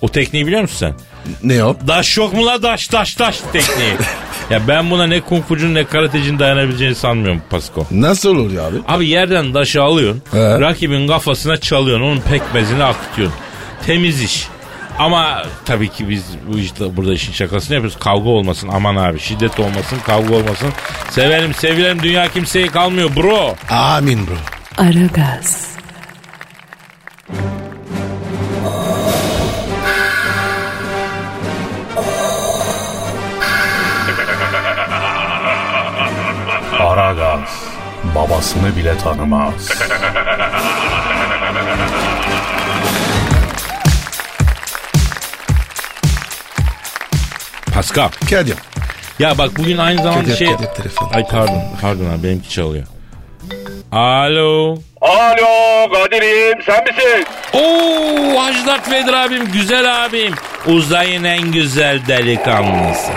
O 0.01 0.09
tekniği 0.09 0.47
biliyor 0.47 0.61
musun 0.61 0.77
sen? 0.77 0.93
Ne 1.43 1.63
o? 1.63 1.77
Daş 1.87 2.17
yok 2.17 2.33
mu 2.33 2.45
la 2.45 2.63
daş 2.63 2.91
daş 2.91 3.19
daş 3.19 3.39
tekniği. 3.53 3.91
ya 4.49 4.67
ben 4.67 4.91
buna 4.91 5.07
ne 5.07 5.21
kung 5.21 5.43
fucunun 5.45 5.73
ne 5.75 5.83
karatecinin 5.85 6.39
dayanabileceğini 6.39 6.95
sanmıyorum 6.95 7.41
Pasko. 7.49 7.85
Nasıl 7.91 8.35
oluyor 8.35 8.71
abi? 8.71 8.77
Abi 8.87 9.07
yerden 9.07 9.53
daşı 9.53 9.83
alıyorsun. 9.83 10.21
He. 10.31 10.59
Rakibin 10.59 11.07
kafasına 11.07 11.57
çalıyorsun. 11.57 12.05
Onun 12.05 12.19
pekmezini 12.21 12.83
akıtıyorsun. 12.83 13.37
Temiz 13.85 14.21
iş. 14.23 14.47
Ama 14.99 15.43
tabii 15.65 15.89
ki 15.89 16.09
biz 16.09 16.23
bu 16.53 16.57
işte 16.59 16.97
burada 16.97 17.13
işin 17.13 17.33
şakasını 17.33 17.75
yapıyoruz. 17.75 17.99
Kavga 17.99 18.29
olmasın 18.29 18.69
aman 18.73 18.95
abi. 18.95 19.19
Şiddet 19.19 19.59
olmasın, 19.59 19.97
kavga 20.05 20.35
olmasın. 20.35 20.69
Severim, 21.09 21.53
sevilerim. 21.53 22.03
Dünya 22.03 22.27
kimseye 22.27 22.67
kalmıyor 22.67 23.09
bro. 23.15 23.55
Amin 23.69 24.27
bro. 24.27 24.33
Aragaz, 24.83 25.67
babasını 38.15 38.75
bile 38.75 38.97
tanımaz. 38.97 39.69
Pascal. 47.73 48.09
Kadir. 48.29 48.55
Ya 49.19 49.37
bak 49.37 49.49
bugün 49.57 49.77
aynı 49.77 50.03
zamanda 50.03 50.23
Kadir, 50.23 50.35
şey... 50.37 50.47
Kadir, 50.47 50.65
telefon. 50.67 51.09
Ay 51.13 51.25
pardon, 51.27 51.63
pardon 51.81 52.05
abi 52.05 52.23
benimki 52.23 52.49
çalıyor. 52.49 52.85
Alo. 53.91 54.77
Alo 55.01 55.91
Kadir'im 55.93 56.63
sen 56.65 56.83
misin? 56.83 57.25
Oo 57.53 58.43
Hacı 58.43 58.65
Dert 58.67 58.91
Vedir 58.91 59.13
abim, 59.13 59.51
güzel 59.51 60.05
abim. 60.05 60.33
Uzayın 60.65 61.23
en 61.23 61.51
güzel 61.51 62.07
delikanlısı. 62.07 63.11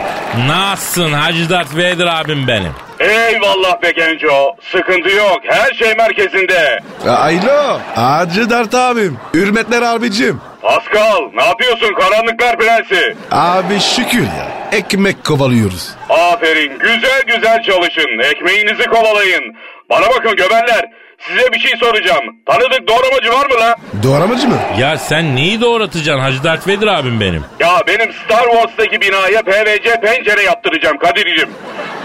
Nasılsın 0.47 1.13
Hacı 1.13 1.51
Dert 1.51 1.77
Vedir 1.77 2.07
abim 2.07 2.49
benim? 2.49 2.73
Eyvallah 3.03 3.83
be 3.83 3.91
genco. 3.91 4.57
Sıkıntı 4.73 5.09
yok. 5.17 5.38
Her 5.49 5.75
şey 5.75 5.95
merkezinde. 5.95 6.79
Alo. 7.09 7.79
Hacı 7.95 8.51
Dert 8.51 8.75
abim. 8.75 9.19
Hürmetler 9.35 9.83
abicim. 9.83 10.41
Pascal 10.62 11.21
ne 11.35 11.45
yapıyorsun 11.45 11.95
karanlıklar 11.95 12.59
prensi? 12.59 13.17
Abi 13.31 13.81
şükür 13.81 14.23
ya. 14.23 14.49
Ekmek 14.73 15.25
kovalıyoruz. 15.25 15.91
Aferin 16.09 16.79
güzel 16.79 17.23
güzel 17.27 17.62
çalışın. 17.62 18.19
Ekmeğinizi 18.19 18.85
kovalayın. 18.85 19.43
Bana 19.91 20.07
bakın 20.11 20.37
göbenler. 20.37 20.91
Size 21.29 21.53
bir 21.53 21.59
şey 21.59 21.77
soracağım. 21.81 22.25
Tanıdık 22.47 22.89
doğramacı 22.89 23.33
var 23.33 23.47
mı 23.47 23.55
la? 23.61 23.77
Doğramacı 24.03 24.49
mı? 24.49 24.59
Ya 24.79 24.99
sen 24.99 25.37
neyi 25.37 25.61
doğratacaksın 25.61 26.23
Hacı 26.23 26.45
Dert 26.45 26.69
Vedir 26.69 26.87
abim 26.87 27.21
benim? 27.21 27.45
Ya 27.61 27.81
benim 27.87 28.13
Star 28.13 28.45
Wars'taki 28.53 29.01
binaya 29.01 29.43
PVC 29.43 30.01
pencere 30.01 30.43
yaptıracağım 30.43 30.99
Kadir'cim. 30.99 31.49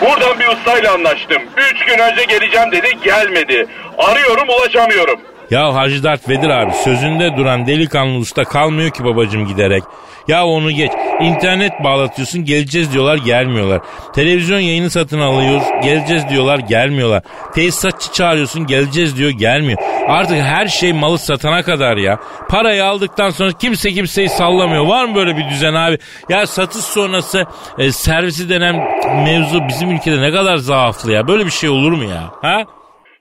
Buradan 0.01 0.39
bir 0.39 0.47
ustayla 0.47 0.93
anlaştım. 0.93 1.41
Üç 1.71 1.85
gün 1.85 1.97
önce 1.99 2.23
geleceğim 2.23 2.71
dedi 2.71 2.87
gelmedi. 3.03 3.67
Arıyorum 3.97 4.49
ulaşamıyorum. 4.49 5.19
Ya 5.51 5.75
Hacı 5.75 6.03
Dert 6.03 6.29
Vedir 6.29 6.49
abi 6.49 6.71
sözünde 6.73 7.37
duran 7.37 7.67
delikanlı 7.67 8.17
usta 8.17 8.43
kalmıyor 8.43 8.89
ki 8.89 9.03
babacım 9.03 9.47
giderek. 9.47 9.83
Ya 10.27 10.45
onu 10.45 10.71
geç. 10.71 10.91
İnternet 11.21 11.83
bağlatıyorsun 11.83 12.45
geleceğiz 12.45 12.93
diyorlar 12.93 13.17
gelmiyorlar. 13.17 13.81
Televizyon 14.15 14.59
yayını 14.59 14.89
satın 14.89 15.19
alıyoruz 15.19 15.63
geleceğiz 15.83 16.29
diyorlar 16.29 16.59
gelmiyorlar. 16.59 17.23
Tesisatçı 17.55 18.13
çağırıyorsun 18.13 18.67
geleceğiz 18.67 19.17
diyor 19.17 19.29
gelmiyor. 19.29 19.79
Artık 20.07 20.37
her 20.37 20.67
şey 20.67 20.93
malı 20.93 21.17
satana 21.17 21.63
kadar 21.63 21.97
ya. 21.97 22.19
Parayı 22.49 22.85
aldıktan 22.85 23.29
sonra 23.29 23.51
kimse 23.51 23.91
kimseyi 23.91 24.29
sallamıyor. 24.29 24.85
Var 24.85 25.05
mı 25.05 25.15
böyle 25.15 25.37
bir 25.37 25.49
düzen 25.49 25.73
abi? 25.73 25.97
Ya 26.29 26.47
satış 26.47 26.85
sonrası 26.85 27.45
e, 27.77 27.91
servisi 27.91 28.49
denen 28.49 28.75
mevzu 29.23 29.67
bizim 29.67 29.91
ülkede 29.91 30.21
ne 30.21 30.31
kadar 30.31 30.57
zaaflı 30.57 31.11
ya. 31.11 31.27
Böyle 31.27 31.45
bir 31.45 31.51
şey 31.51 31.69
olur 31.69 31.91
mu 31.91 32.03
ya? 32.03 32.23
Ha? 32.41 32.63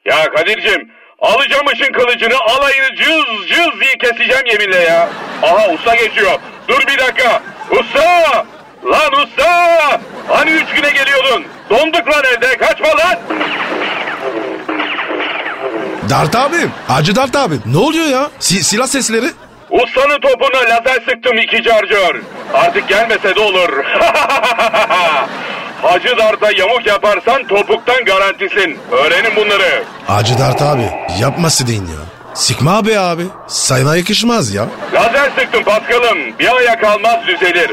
Ya 0.04 0.16
Kadir'cim 0.36 0.95
alacağım 1.20 1.66
ışın 1.72 1.92
kılıcını 1.92 2.34
alayını 2.40 2.96
cız 2.96 3.48
cız 3.48 3.80
diye 3.80 3.98
keseceğim 3.98 4.46
yeminle 4.46 4.78
ya. 4.80 5.08
Aha 5.42 5.68
usta 5.72 5.94
geçiyor. 5.94 6.38
Dur 6.68 6.80
bir 6.86 6.98
dakika. 6.98 7.42
Usta! 7.70 8.44
Lan 8.84 9.12
usta! 9.12 10.00
Hani 10.28 10.50
üç 10.50 10.68
güne 10.74 10.90
geliyordun? 10.90 11.44
Donduk 11.70 12.08
lan 12.08 12.22
evde 12.36 12.56
kaçma 12.56 12.88
lan! 12.88 13.18
Dart 16.10 16.36
abim. 16.36 16.72
Hacı 16.88 17.16
Dart 17.16 17.36
abim. 17.36 17.62
Ne 17.66 17.78
oluyor 17.78 18.06
ya? 18.06 18.30
Si- 18.40 18.64
silah 18.64 18.86
sesleri. 18.86 19.26
Ustanın 19.70 20.20
topuna 20.20 20.60
lazer 20.60 21.00
sıktım 21.08 21.38
iki 21.38 21.62
charger. 21.62 22.16
Artık 22.54 22.88
gelmese 22.88 23.34
de 23.34 23.40
olur. 23.40 23.68
Hacı 25.82 26.16
darda 26.18 26.50
yamuk 26.58 26.86
yaparsan 26.86 27.46
topuktan 27.46 28.04
garantisin. 28.04 28.78
Öğrenin 28.90 29.36
bunları. 29.36 29.84
Hacı 30.06 30.38
Dart 30.38 30.62
abi. 30.62 30.90
Yapması 31.20 31.66
deyin 31.66 31.86
ya. 31.86 32.02
Sıkma 32.34 32.76
abi 32.78 32.98
abi. 32.98 33.22
Sayına 33.46 33.96
yakışmaz 33.96 34.54
ya. 34.54 34.66
Lazer 34.94 35.30
sıktım 35.38 35.62
Paskal'ım. 35.64 36.18
Bir 36.38 36.56
aya 36.56 36.80
kalmaz 36.80 37.26
düzelir. 37.26 37.70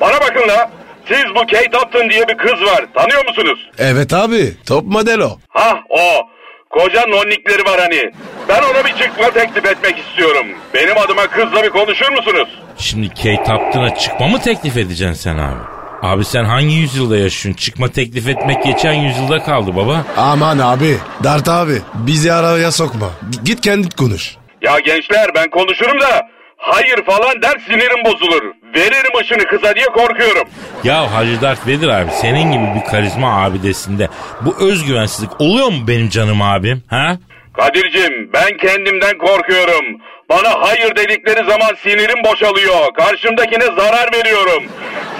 Bana 0.00 0.20
bakın 0.20 0.48
la. 0.48 0.70
Siz 1.08 1.24
bu 1.34 1.40
Kate 1.40 1.78
Upton 1.84 2.10
diye 2.10 2.28
bir 2.28 2.36
kız 2.38 2.62
var. 2.66 2.84
Tanıyor 2.94 3.26
musunuz? 3.28 3.70
Evet 3.78 4.12
abi 4.12 4.52
top 4.66 4.84
model 4.86 5.18
o. 5.20 5.38
Hah 5.48 5.74
o. 5.88 6.26
Koca 6.70 7.06
nonnikleri 7.06 7.64
var 7.64 7.80
hani. 7.80 8.10
Ben 8.48 8.62
ona 8.62 8.84
bir 8.84 8.94
çıkma 8.96 9.30
teklif 9.30 9.66
etmek 9.66 9.98
istiyorum. 9.98 10.46
Benim 10.74 10.98
adıma 10.98 11.26
kızla 11.26 11.62
bir 11.62 11.70
konuşur 11.70 12.10
musunuz? 12.12 12.48
Şimdi 12.78 13.08
Kate 13.08 13.54
Upton'a 13.54 13.94
çıkma 13.94 14.26
mı 14.28 14.40
teklif 14.40 14.76
edeceksin 14.76 15.14
sen 15.14 15.38
abi? 15.38 15.75
Abi 16.02 16.24
sen 16.24 16.44
hangi 16.44 16.74
yüzyılda 16.74 17.16
yaşıyorsun? 17.16 17.52
Çıkma 17.60 17.88
teklif 17.88 18.28
etmek 18.28 18.64
geçen 18.64 18.92
yüzyılda 18.92 19.42
kaldı 19.42 19.76
baba. 19.76 20.04
Aman 20.16 20.58
abi 20.58 20.96
Dart 21.24 21.48
abi 21.48 21.82
bizi 21.94 22.32
araya 22.32 22.72
sokma. 22.72 23.06
Git 23.44 23.60
kendin 23.60 23.88
konuş. 23.90 24.36
Ya 24.62 24.78
gençler 24.78 25.30
ben 25.34 25.50
konuşurum 25.50 26.00
da 26.00 26.22
hayır 26.56 27.04
falan 27.06 27.42
der 27.42 27.58
sinirim 27.66 28.04
bozulur. 28.04 28.42
Veririm 28.74 29.18
ışını 29.20 29.44
kıza 29.44 29.74
diye 29.74 29.86
korkuyorum. 29.86 30.48
Ya 30.84 31.14
Hacı 31.14 31.40
Dert 31.40 31.66
Vedir 31.66 31.88
abi 31.88 32.10
senin 32.20 32.52
gibi 32.52 32.64
bir 32.80 32.90
karizma 32.90 33.42
abidesinde 33.44 34.08
bu 34.40 34.54
özgüvensizlik 34.60 35.40
oluyor 35.40 35.66
mu 35.68 35.88
benim 35.88 36.08
canım 36.08 36.42
abim? 36.42 36.82
Ha? 36.90 37.18
Kadir'cim 37.56 38.32
ben 38.32 38.56
kendimden 38.56 39.18
korkuyorum. 39.18 39.84
Bana 40.28 40.60
hayır 40.60 40.96
dedikleri 40.96 41.50
zaman 41.50 41.74
sinirim 41.82 42.24
boşalıyor. 42.24 42.94
Karşımdakine 42.94 43.64
zarar 43.64 44.12
veriyorum. 44.14 44.62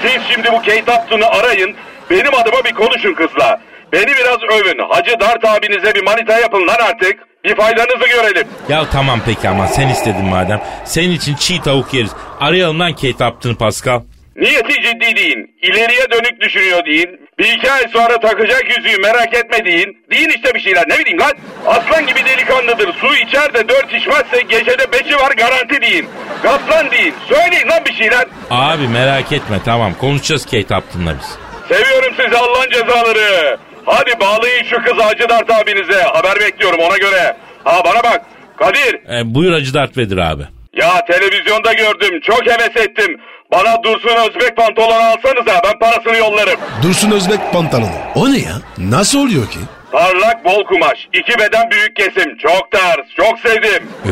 Siz 0.03 0.23
şimdi 0.31 0.53
bu 0.53 0.57
Kate 0.57 0.93
Upton'u 1.03 1.27
arayın. 1.27 1.77
Benim 2.11 2.35
adıma 2.35 2.65
bir 2.65 2.75
konuşun 2.75 3.15
kızla. 3.15 3.61
Beni 3.93 4.07
biraz 4.07 4.43
övün. 4.43 4.79
Hacı 4.89 5.21
Dart 5.21 5.45
abinize 5.45 5.95
bir 5.95 6.03
manita 6.05 6.39
yapın 6.39 6.67
lan 6.67 6.79
artık. 6.91 7.19
Bir 7.45 7.55
faydanızı 7.57 8.09
görelim. 8.09 8.49
Ya 8.69 8.85
tamam 8.93 9.21
peki 9.27 9.49
ama 9.49 9.67
sen 9.67 9.89
istedin 9.89 10.25
madem. 10.25 10.61
Senin 10.85 11.11
için 11.11 11.35
çiğ 11.35 11.61
tavuk 11.63 11.95
yeriz. 11.95 12.11
Arayalım 12.41 12.81
lan 12.81 12.93
Kate 12.93 13.27
Upton'u 13.27 13.57
Pascal. 13.59 14.01
Niyeti 14.37 14.83
ciddi 14.83 15.17
deyin. 15.17 15.57
İleriye 15.63 16.11
dönük 16.11 16.41
düşünüyor 16.41 16.87
deyin. 16.87 17.21
Bir 17.39 17.53
iki 17.53 17.73
ay 17.73 17.89
sonra 17.89 18.21
takacak 18.21 18.65
yüzüğü 18.77 18.99
merak 19.01 19.35
etme 19.35 19.65
deyin. 19.65 19.99
Deyin 20.11 20.29
işte 20.29 20.55
bir 20.55 20.61
şeyler 20.61 20.85
ne 20.89 20.99
bileyim 20.99 21.21
lan. 21.21 21.33
Aslan 21.67 22.07
gibi 22.07 22.25
delikanlıdır. 22.25 22.93
Su 23.01 23.15
içer 23.17 23.55
de 23.55 23.69
dört 23.69 23.93
içmezse 23.93 24.41
gecede 24.49 24.93
beşi 24.93 25.17
var 25.17 25.33
garanti 25.33 25.81
deyin. 25.83 26.09
Kaplan 26.43 26.91
deyin. 26.91 27.15
Söyleyin 27.29 27.69
lan 27.69 27.85
bir 27.89 27.95
şeyler. 27.95 28.25
Abi 28.51 28.89
merak 28.89 29.33
etme 29.33 29.57
tamam 29.65 29.95
konuşacağız 29.95 30.45
Kate 30.45 30.77
Upton'la 30.77 31.15
biz. 31.21 31.39
Seviyorum 31.77 32.15
sizi 32.17 32.37
Allah'ın 32.37 32.71
cezaları. 32.71 33.59
Hadi 33.87 34.21
bağlayın 34.21 34.65
şu 34.65 34.83
kızı 34.83 35.03
Hacı 35.03 35.29
Dert 35.29 35.51
abinize. 35.51 36.03
Haber 36.03 36.41
bekliyorum 36.41 36.79
ona 36.81 36.97
göre. 36.97 37.37
Ha 37.65 37.83
bana 37.85 38.03
bak. 38.03 38.23
Kadir. 38.57 38.95
E, 38.95 39.35
buyur 39.35 39.53
Hacı 39.53 39.75
Dert 39.75 39.97
Vedir 39.97 40.17
abi. 40.17 40.43
Ya 40.73 41.05
televizyonda 41.07 41.73
gördüm. 41.73 42.21
Çok 42.21 42.47
heves 42.47 42.77
ettim. 42.87 43.21
Bana 43.53 43.83
Dursun 43.83 44.17
Özbek 44.29 44.57
pantolonu 44.57 44.95
alsanıza 45.03 45.61
ben 45.65 45.79
parasını 45.79 46.17
yollarım. 46.17 46.61
Dursun 46.83 47.11
Özbek 47.11 47.53
pantolonu. 47.53 47.91
O 48.15 48.33
ne 48.33 48.39
ya? 48.39 48.53
Nasıl 48.79 49.19
oluyor 49.19 49.51
ki? 49.51 49.59
Parlak 49.93 50.45
bol 50.45 50.65
kumaş. 50.65 51.09
iki 51.13 51.39
beden 51.39 51.71
büyük 51.71 51.97
kesim. 51.97 52.37
Çok 52.39 52.71
tarz. 52.71 53.07
Çok 53.17 53.39
sevdim. 53.39 53.89
Ee, 54.07 54.11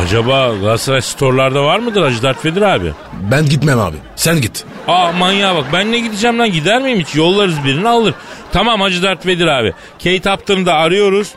acaba 0.00 0.48
Galatasaray 0.60 1.00
storelarda 1.02 1.64
var 1.64 1.78
mıdır 1.78 2.02
Hacı 2.02 2.22
Dert 2.22 2.44
Vedir 2.44 2.62
abi? 2.62 2.92
Ben 3.12 3.46
gitmem 3.46 3.78
abi. 3.80 3.96
Sen 4.16 4.40
git. 4.40 4.64
Aa 4.88 5.12
manyağa 5.12 5.56
bak 5.56 5.64
ben 5.72 5.92
ne 5.92 5.98
gideceğim 5.98 6.38
lan 6.38 6.52
gider 6.52 6.82
miyim 6.82 7.00
hiç 7.00 7.14
yollarız 7.14 7.64
birini 7.64 7.88
alır. 7.88 8.14
Tamam 8.52 8.80
Hacı 8.80 9.02
Dert 9.02 9.26
Vedir 9.26 9.46
abi. 9.46 9.72
Kate 10.04 10.32
Upton'u 10.32 10.66
da 10.66 10.74
arıyoruz. 10.74 11.34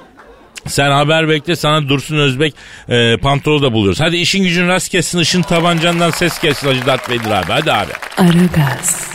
Sen 0.68 0.92
haber 0.92 1.30
bekle 1.30 1.56
sana 1.56 1.90
Dursun 1.90 2.18
Özbek 2.18 2.54
e, 2.90 3.18
pantolonu 3.18 3.62
da 3.62 3.74
buluyoruz. 3.74 4.02
Hadi 4.02 4.18
işin 4.18 4.44
gücün 4.44 4.68
rast 4.68 4.90
kessin 4.90 5.20
ışın 5.20 5.42
tabancandan 5.42 6.12
ses 6.12 6.40
kessin 6.40 6.68
Hacı 6.68 6.86
Dert 6.86 7.10
Vedir 7.10 7.32
abi 7.32 7.52
hadi 7.52 7.72
abi. 7.74 7.92
Aragaz, 8.18 9.14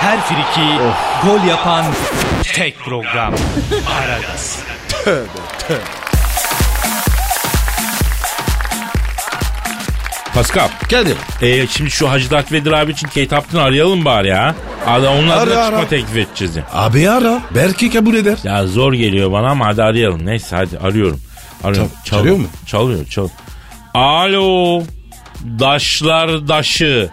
Her 0.00 0.20
friki 0.20 0.78
gol 1.24 1.48
yapan 1.48 1.84
tek 2.42 2.78
program. 2.78 3.34
Aragaz. 4.02 4.58
Pascal. 10.34 10.68
Kadir. 10.90 11.16
E, 11.42 11.66
şimdi 11.66 11.90
şu 11.90 12.10
Hacı 12.10 12.30
Dert 12.30 12.52
Vedir 12.52 12.72
abi 12.72 12.92
için 12.92 13.06
Kate 13.08 13.38
Upton'u 13.38 13.62
arayalım 13.62 14.04
bari 14.04 14.28
ya. 14.28 14.54
Hadi 14.84 15.06
onunla 15.06 15.34
Ara, 15.34 15.44
çıkma 15.50 15.60
ara. 15.78 15.88
teklif 15.88 16.16
edeceğiz. 16.16 16.56
ya. 16.56 16.62
Abi 16.72 17.10
ara. 17.10 17.38
Belki 17.54 17.90
kabul 17.90 18.14
eder. 18.14 18.38
Ya 18.44 18.66
zor 18.66 18.92
geliyor 18.92 19.32
bana 19.32 19.48
ama 19.50 19.66
hadi 19.66 19.82
arayalım. 19.82 20.26
Neyse 20.26 20.56
hadi 20.56 20.78
arıyorum. 20.78 21.20
Arıyorum. 21.64 21.90
Çal- 22.04 22.10
çalıyor 22.16 22.36
mu? 22.36 22.46
Çalıyor 22.66 23.06
çal. 23.06 23.28
Alo. 23.94 24.82
Daşlar 25.60 26.48
daşı. 26.48 27.08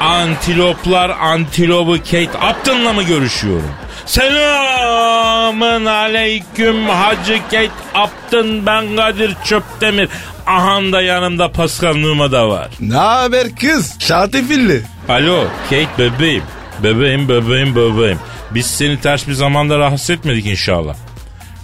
Antiloplar 0.00 1.10
antilopu 1.10 1.96
Kate 1.98 2.30
Upton'la 2.50 2.92
mı 2.92 3.02
görüşüyorum? 3.02 3.70
Selamın 4.06 5.86
aleyküm 5.86 6.88
Hacı 6.88 7.38
Kate 7.42 7.70
Upton 8.04 8.66
ben 8.66 8.96
Kadir 8.96 9.36
Çöptemir. 9.44 10.08
Ahan 10.46 10.92
da 10.92 11.02
yanımda 11.02 11.52
Pascal 11.52 11.94
Numa 11.94 12.32
da 12.32 12.48
var. 12.48 12.68
Ne 12.80 12.94
haber 12.96 13.56
kız? 13.56 13.96
Şatifilli. 13.98 14.82
Alo 15.08 15.44
Kate 15.70 15.88
bebeğim. 15.98 16.42
Bebeğim 16.82 17.28
bebeğim 17.28 17.76
bebeğim. 17.76 18.18
Biz 18.50 18.66
seni 18.66 19.00
ters 19.00 19.28
bir 19.28 19.32
zamanda 19.32 19.78
rahatsız 19.78 20.10
etmedik 20.10 20.46
inşallah. 20.46 20.96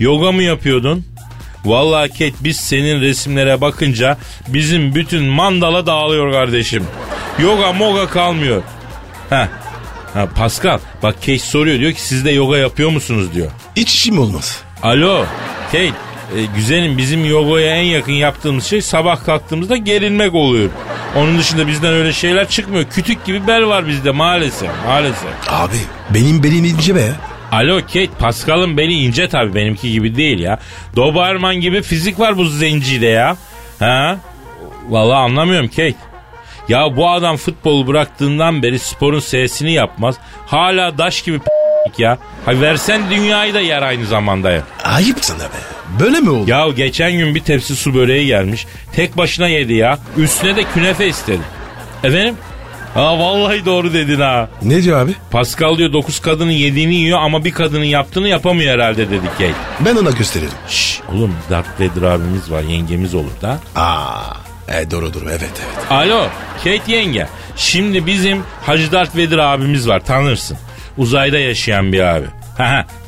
Yoga 0.01 0.33
mı 0.33 0.43
yapıyordun? 0.43 1.05
Vallahi 1.65 2.09
Kate 2.09 2.35
biz 2.41 2.57
senin 2.57 3.01
resimlere 3.01 3.61
bakınca 3.61 4.19
bizim 4.49 4.95
bütün 4.95 5.25
mandala 5.25 5.87
dağılıyor 5.87 6.33
kardeşim. 6.33 6.85
Yoga 7.39 7.73
moga 7.73 8.07
kalmıyor. 8.07 8.63
Ha. 9.31 9.49
Ha 10.15 10.29
Pascal 10.37 10.79
bak 11.03 11.15
Kate 11.15 11.39
soruyor 11.39 11.79
diyor 11.79 11.93
ki 11.93 12.03
siz 12.03 12.25
de 12.25 12.31
yoga 12.31 12.57
yapıyor 12.57 12.91
musunuz 12.91 13.35
diyor. 13.35 13.51
Hiç 13.77 13.95
işim 13.95 14.19
olmaz. 14.19 14.63
Alo 14.83 15.25
Kate 15.73 15.93
e, 16.37 16.45
güzelim 16.57 16.99
bizim 16.99 17.25
yogaya 17.25 17.77
en 17.77 17.83
yakın 17.83 18.13
yaptığımız 18.13 18.65
şey 18.65 18.83
sabah 18.83 19.25
kalktığımızda 19.25 19.77
gerilmek 19.77 20.35
oluyor. 20.35 20.71
Onun 21.17 21.39
dışında 21.39 21.69
bizden 21.69 21.93
öyle 21.93 22.13
şeyler 22.13 22.49
çıkmıyor. 22.49 22.85
Kütük 22.85 23.25
gibi 23.25 23.47
bel 23.47 23.67
var 23.67 23.87
bizde 23.89 24.11
maalesef 24.11 24.71
maalesef. 24.87 25.31
Abi 25.49 25.77
benim 26.11 26.43
belim 26.43 26.65
ince 26.65 26.95
be. 26.95 27.13
Alo 27.53 27.81
Kate 27.81 28.07
Pascal'ın 28.19 28.77
beli 28.77 28.93
ince 28.93 29.29
tabii 29.29 29.55
benimki 29.55 29.93
gibi 29.93 30.17
değil 30.17 30.39
ya. 30.41 30.59
Doberman 30.97 31.55
gibi 31.57 31.83
fizik 31.83 32.21
var 32.21 32.37
bu 32.37 32.45
zencide 32.45 33.07
ya. 33.07 33.37
Ha? 33.79 34.17
Vallahi 34.89 35.17
anlamıyorum 35.17 35.69
Kate. 35.69 35.95
Ya 36.69 36.97
bu 36.97 37.11
adam 37.11 37.37
futbolu 37.37 37.87
bıraktığından 37.87 38.63
beri 38.63 38.79
sporun 38.79 39.21
sesini 39.21 39.73
yapmaz. 39.73 40.15
Hala 40.47 40.99
daş 40.99 41.23
gibi 41.23 41.41
ya. 41.99 42.19
Ha 42.47 42.61
versen 42.61 43.03
dünyayı 43.11 43.55
da 43.55 43.61
yer 43.61 43.83
aynı 43.83 44.07
zamanda 44.07 44.51
ya. 44.51 44.63
Ayıp 44.85 45.19
sana 45.25 45.39
be. 45.43 45.74
Böyle 46.01 46.21
mi 46.21 46.31
oldu? 46.31 46.51
Ya 46.51 46.69
geçen 46.69 47.13
gün 47.13 47.35
bir 47.35 47.41
tepsi 47.41 47.77
su 47.77 47.95
böreği 47.95 48.27
gelmiş. 48.27 48.67
Tek 48.93 49.17
başına 49.17 49.49
yedi 49.49 49.73
ya. 49.73 49.99
Üstüne 50.17 50.57
de 50.57 50.65
künefe 50.75 51.07
istedi. 51.09 51.41
Efendim? 52.05 52.35
Ha 52.95 53.19
vallahi 53.19 53.65
doğru 53.65 53.93
dedin 53.95 54.21
ha. 54.21 54.49
Ne 54.63 54.83
diyor 54.83 55.01
abi? 55.01 55.13
Pascal 55.31 55.79
diyor 55.79 55.93
9 55.93 56.21
kadının 56.21 56.51
yediğini 56.51 56.95
yiyor 56.95 57.19
ama 57.23 57.45
bir 57.45 57.53
kadının 57.53 57.85
yaptığını 57.85 58.29
yapamıyor 58.29 58.75
herhalde 58.75 59.11
dedi 59.11 59.27
Kate. 59.39 59.55
Ben 59.81 59.97
ona 59.97 60.11
gösteririm. 60.11 60.51
Şşş 60.69 61.01
oğlum 61.13 61.35
Darth 61.51 61.69
Vader 61.81 62.03
abimiz 62.03 62.51
var 62.51 62.63
yengemiz 62.63 63.15
olur 63.15 63.31
da. 63.43 63.59
Aa, 63.77 64.23
e, 64.69 64.91
doğru 64.91 65.15
doğru 65.15 65.25
evet 65.29 65.41
evet. 65.43 65.91
Alo 65.93 66.27
Kate 66.65 66.93
yenge. 66.93 67.27
Şimdi 67.57 68.07
bizim 68.07 68.43
Hacı 68.67 68.93
Darth 68.93 69.17
Vader 69.17 69.39
abimiz 69.39 69.89
var 69.89 70.01
tanırsın. 70.05 70.59
Uzayda 70.99 71.39
yaşayan 71.39 71.93
bir 71.93 72.01
abi. 72.01 72.27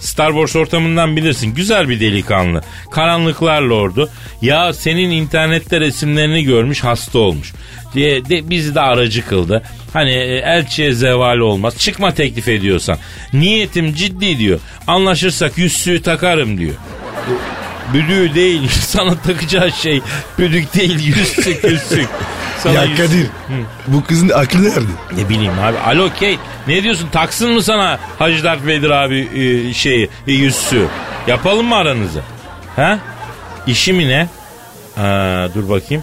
Star 0.00 0.30
Wars 0.30 0.56
ortamından 0.56 1.16
bilirsin. 1.16 1.54
Güzel 1.54 1.88
bir 1.88 2.00
delikanlı. 2.00 2.62
Karanlıklar 2.90 3.62
lordu. 3.62 4.10
Ya 4.42 4.72
senin 4.72 5.10
internette 5.10 5.80
resimlerini 5.80 6.44
görmüş 6.44 6.84
hasta 6.84 7.18
olmuş. 7.18 7.52
Diye 7.94 8.24
de, 8.28 8.50
bizi 8.50 8.74
de 8.74 8.80
aracı 8.80 9.26
kıldı. 9.26 9.62
Hani 9.92 10.10
e, 10.10 10.36
elçiye 10.36 10.92
zeval 10.92 11.38
olmaz. 11.38 11.78
Çıkma 11.78 12.14
teklif 12.14 12.48
ediyorsan. 12.48 12.98
Niyetim 13.32 13.94
ciddi 13.94 14.38
diyor. 14.38 14.60
Anlaşırsak 14.86 15.58
yüzsüğü 15.58 16.02
takarım 16.02 16.58
diyor. 16.58 16.74
Büdüğü 17.94 18.34
değil 18.34 18.68
sana 18.80 19.14
takacağı 19.22 19.72
şey 19.72 20.00
büdük 20.38 20.74
değil 20.74 21.04
yüzsük 21.04 21.64
yüzsük. 21.64 22.08
Sana 22.66 22.74
ya 22.78 22.84
yüz- 22.84 22.98
Kadir 22.98 23.26
bu 23.86 24.04
kızın 24.04 24.28
aklı 24.28 24.62
nerede? 24.64 24.90
Ne 25.16 25.28
bileyim 25.28 25.52
abi. 25.64 25.78
Alo 25.78 26.08
Kate 26.08 26.36
ne 26.66 26.82
diyorsun 26.82 27.08
taksın 27.08 27.50
mı 27.52 27.62
sana 27.62 27.98
Hacı 28.18 28.44
Darth 28.44 28.62
Vader 28.62 28.90
abi 28.90 29.28
e, 29.34 29.74
şeyi 29.74 30.08
e, 30.26 30.32
yüzsü? 30.32 30.86
Yapalım 31.26 31.66
mı 31.66 31.76
aranızı? 31.76 32.22
Ha? 32.76 32.98
İşi 33.66 33.92
mi 33.92 34.08
ne? 34.08 34.28
Aa, 35.02 35.48
dur 35.54 35.68
bakayım. 35.68 36.02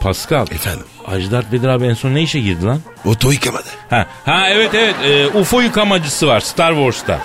Pascal. 0.00 0.46
Efendim? 0.50 0.84
Hacı 1.06 1.30
Darth 1.30 1.52
Vader 1.52 1.68
abi 1.68 1.84
en 1.86 1.94
son 1.94 2.14
ne 2.14 2.22
işe 2.22 2.40
girdi 2.40 2.64
lan? 2.64 2.80
Oto 3.04 3.30
yıkamadı. 3.30 3.68
Ha, 3.90 4.06
ha 4.24 4.48
evet 4.50 4.70
evet 4.74 4.94
e, 5.04 5.26
UFO 5.38 5.60
yıkamacısı 5.60 6.26
var 6.26 6.40
Star 6.40 6.72
Wars'ta. 6.74 7.20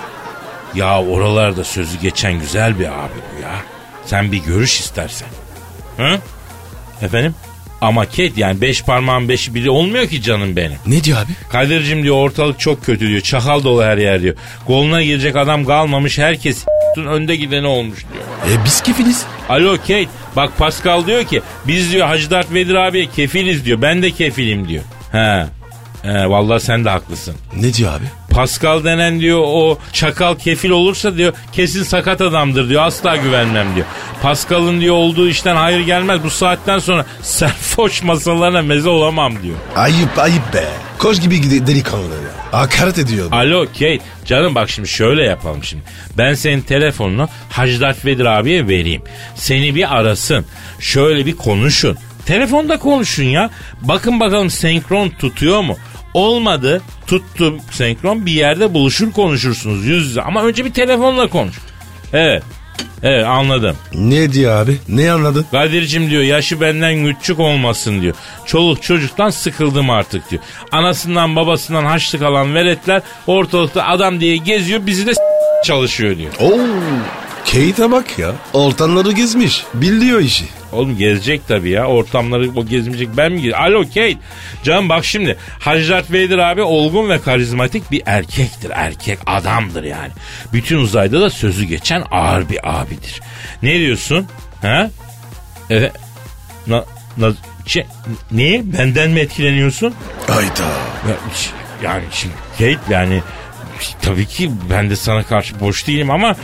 Ya 0.74 1.02
oralarda 1.02 1.64
sözü 1.64 1.98
geçen 1.98 2.32
güzel 2.40 2.78
bir 2.78 2.86
abi 2.86 3.12
bu 3.36 3.42
ya. 3.42 3.54
Sen 4.06 4.32
bir 4.32 4.38
görüş 4.38 4.80
istersen. 4.80 5.28
Hı? 5.96 6.18
Efendim? 7.02 7.34
Ama 7.82 8.04
Kate 8.06 8.32
yani 8.36 8.60
beş 8.60 8.82
parmağın 8.82 9.28
beşi 9.28 9.54
biri 9.54 9.70
olmuyor 9.70 10.06
ki 10.08 10.22
canım 10.22 10.56
benim. 10.56 10.76
Ne 10.86 11.04
diyor 11.04 11.18
abi? 11.18 11.32
Kadir'cim 11.52 12.02
diyor 12.02 12.16
ortalık 12.16 12.60
çok 12.60 12.84
kötü 12.84 13.08
diyor. 13.08 13.20
Çakal 13.20 13.64
dolu 13.64 13.84
her 13.84 13.98
yer 13.98 14.22
diyor. 14.22 14.34
Goluna 14.66 15.02
girecek 15.02 15.36
adam 15.36 15.64
kalmamış 15.64 16.18
herkes 16.18 16.64
önde 16.96 17.36
gideni 17.36 17.66
olmuş 17.66 17.98
diyor. 18.12 18.24
E 18.60 18.64
biz 18.64 18.82
kefiliz. 18.82 19.24
Alo 19.48 19.76
Kate 19.76 20.06
bak 20.36 20.58
Pascal 20.58 21.06
diyor 21.06 21.24
ki 21.24 21.42
biz 21.66 21.92
diyor 21.92 22.06
Hacı 22.06 22.30
Dert 22.30 22.54
Vedir 22.54 22.74
abiye 22.74 23.06
kefiliz 23.06 23.64
diyor. 23.64 23.82
Ben 23.82 24.02
de 24.02 24.10
kefilim 24.10 24.68
diyor. 24.68 24.82
He. 25.12 25.46
He, 26.02 26.28
vallahi 26.28 26.60
sen 26.60 26.84
de 26.84 26.90
haklısın. 26.90 27.34
Ne 27.56 27.74
diyor 27.74 27.92
abi? 27.92 28.04
Pascal 28.32 28.84
denen 28.84 29.20
diyor 29.20 29.40
o 29.44 29.78
çakal 29.92 30.34
kefil 30.38 30.70
olursa 30.70 31.16
diyor 31.16 31.32
kesin 31.52 31.82
sakat 31.82 32.20
adamdır 32.20 32.68
diyor 32.68 32.82
asla 32.82 33.16
güvenmem 33.16 33.74
diyor. 33.74 33.86
Pascal'ın 34.22 34.80
diyor 34.80 34.94
olduğu 34.94 35.28
işten 35.28 35.56
hayır 35.56 35.80
gelmez 35.80 36.24
bu 36.24 36.30
saatten 36.30 36.78
sonra 36.78 37.06
serfoş 37.22 38.02
masalarına 38.02 38.62
meze 38.62 38.88
olamam 38.88 39.42
diyor. 39.42 39.56
Ayıp 39.76 40.18
ayıp 40.18 40.54
be. 40.54 40.64
Koş 40.98 41.20
gibi 41.20 41.66
delikanlı 41.66 42.04
ya. 42.04 42.60
Hakaret 42.60 42.98
ediyor. 42.98 43.32
Alo 43.32 43.66
Kate 43.66 43.98
canım 44.24 44.54
bak 44.54 44.70
şimdi 44.70 44.88
şöyle 44.88 45.24
yapalım 45.24 45.64
şimdi. 45.64 45.82
Ben 46.18 46.34
senin 46.34 46.60
telefonunu 46.60 47.28
Hacı 47.50 47.80
Dert 47.80 48.04
Vedir 48.04 48.24
abiye 48.24 48.68
vereyim. 48.68 49.02
Seni 49.34 49.74
bir 49.74 49.96
arasın. 49.96 50.46
Şöyle 50.80 51.26
bir 51.26 51.36
konuşun. 51.36 51.96
Telefonda 52.26 52.78
konuşun 52.78 53.24
ya. 53.24 53.50
Bakın 53.80 54.20
bakalım 54.20 54.50
senkron 54.50 55.08
tutuyor 55.08 55.60
mu? 55.60 55.76
Olmadı 56.14 56.82
tuttu 57.06 57.56
senkron 57.70 58.26
bir 58.26 58.32
yerde 58.32 58.74
buluşur 58.74 59.12
konuşursunuz 59.12 59.86
yüz 59.86 60.06
yüze. 60.06 60.22
Ama 60.22 60.44
önce 60.44 60.64
bir 60.64 60.72
telefonla 60.72 61.28
konuş. 61.28 61.56
Evet. 62.12 62.42
Evet 63.02 63.26
anladım. 63.26 63.76
Ne 63.94 64.32
diyor 64.32 64.62
abi? 64.62 64.78
Ne 64.88 65.12
anladın? 65.12 65.46
Kadir'cim 65.50 66.10
diyor 66.10 66.22
yaşı 66.22 66.60
benden 66.60 67.14
küçük 67.14 67.40
olmasın 67.40 68.02
diyor. 68.02 68.14
Çoluk 68.46 68.82
çocuktan 68.82 69.30
sıkıldım 69.30 69.90
artık 69.90 70.30
diyor. 70.30 70.42
Anasından 70.72 71.36
babasından 71.36 71.84
haçlık 71.84 72.22
alan 72.22 72.54
veletler 72.54 73.02
ortalıkta 73.26 73.84
adam 73.86 74.20
diye 74.20 74.36
geziyor 74.36 74.86
bizi 74.86 75.06
de 75.06 75.12
çalışıyor 75.64 76.16
diyor. 76.18 76.32
Oo. 76.40 76.58
Kate'e 77.44 77.90
bak 77.90 78.18
ya. 78.18 78.32
Ortamları 78.52 79.12
gezmiş. 79.12 79.64
Biliyor 79.74 80.20
işi. 80.20 80.44
Oğlum 80.72 80.98
gezecek 80.98 81.48
tabii 81.48 81.70
ya. 81.70 81.86
Ortamları 81.86 82.50
o 82.56 82.66
gezmeyecek 82.66 83.08
ben 83.16 83.32
mi 83.32 83.36
gezeceğim? 83.36 83.58
Alo 83.58 83.82
Kate. 83.82 84.16
Canım 84.62 84.88
bak 84.88 85.04
şimdi. 85.04 85.36
Hacı 85.58 85.94
Vader 85.94 86.38
abi 86.38 86.62
olgun 86.62 87.08
ve 87.08 87.20
karizmatik 87.20 87.90
bir 87.90 88.02
erkektir. 88.06 88.70
Erkek 88.74 89.18
adamdır 89.26 89.84
yani. 89.84 90.10
Bütün 90.52 90.78
uzayda 90.78 91.20
da 91.20 91.30
sözü 91.30 91.64
geçen 91.64 92.04
ağır 92.10 92.48
bir 92.48 92.80
abidir. 92.80 93.20
Ne 93.62 93.78
diyorsun? 93.78 94.26
Ha? 94.62 94.90
Evet. 95.70 95.92
Na, 96.66 96.84
na, 97.16 97.32
şey, 97.66 97.86
niye? 98.30 98.62
Benden 98.64 99.10
mi 99.10 99.20
etkileniyorsun? 99.20 99.94
Hayda. 100.28 100.62
Ya, 101.08 101.16
yani 101.82 102.04
şimdi 102.12 102.34
Kate 102.52 102.94
yani 102.94 103.22
tabii 104.02 104.26
ki 104.26 104.50
ben 104.70 104.90
de 104.90 104.96
sana 104.96 105.22
karşı 105.22 105.60
boş 105.60 105.86
değilim 105.86 106.10
ama 106.10 106.36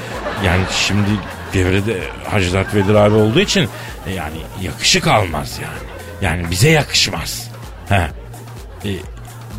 yani 0.44 0.62
şimdi 0.86 1.08
devrede 1.54 2.00
Hacı 2.30 2.52
Dert 2.52 2.74
Vedir 2.74 2.94
abi 2.94 3.14
olduğu 3.14 3.40
için 3.40 3.68
e, 4.08 4.14
yani 4.14 4.36
yakışık 4.62 5.06
almaz 5.06 5.58
yani. 5.62 5.88
Yani 6.22 6.50
bize 6.50 6.70
yakışmaz. 6.70 7.50
He. 7.88 8.08
E, 8.84 8.90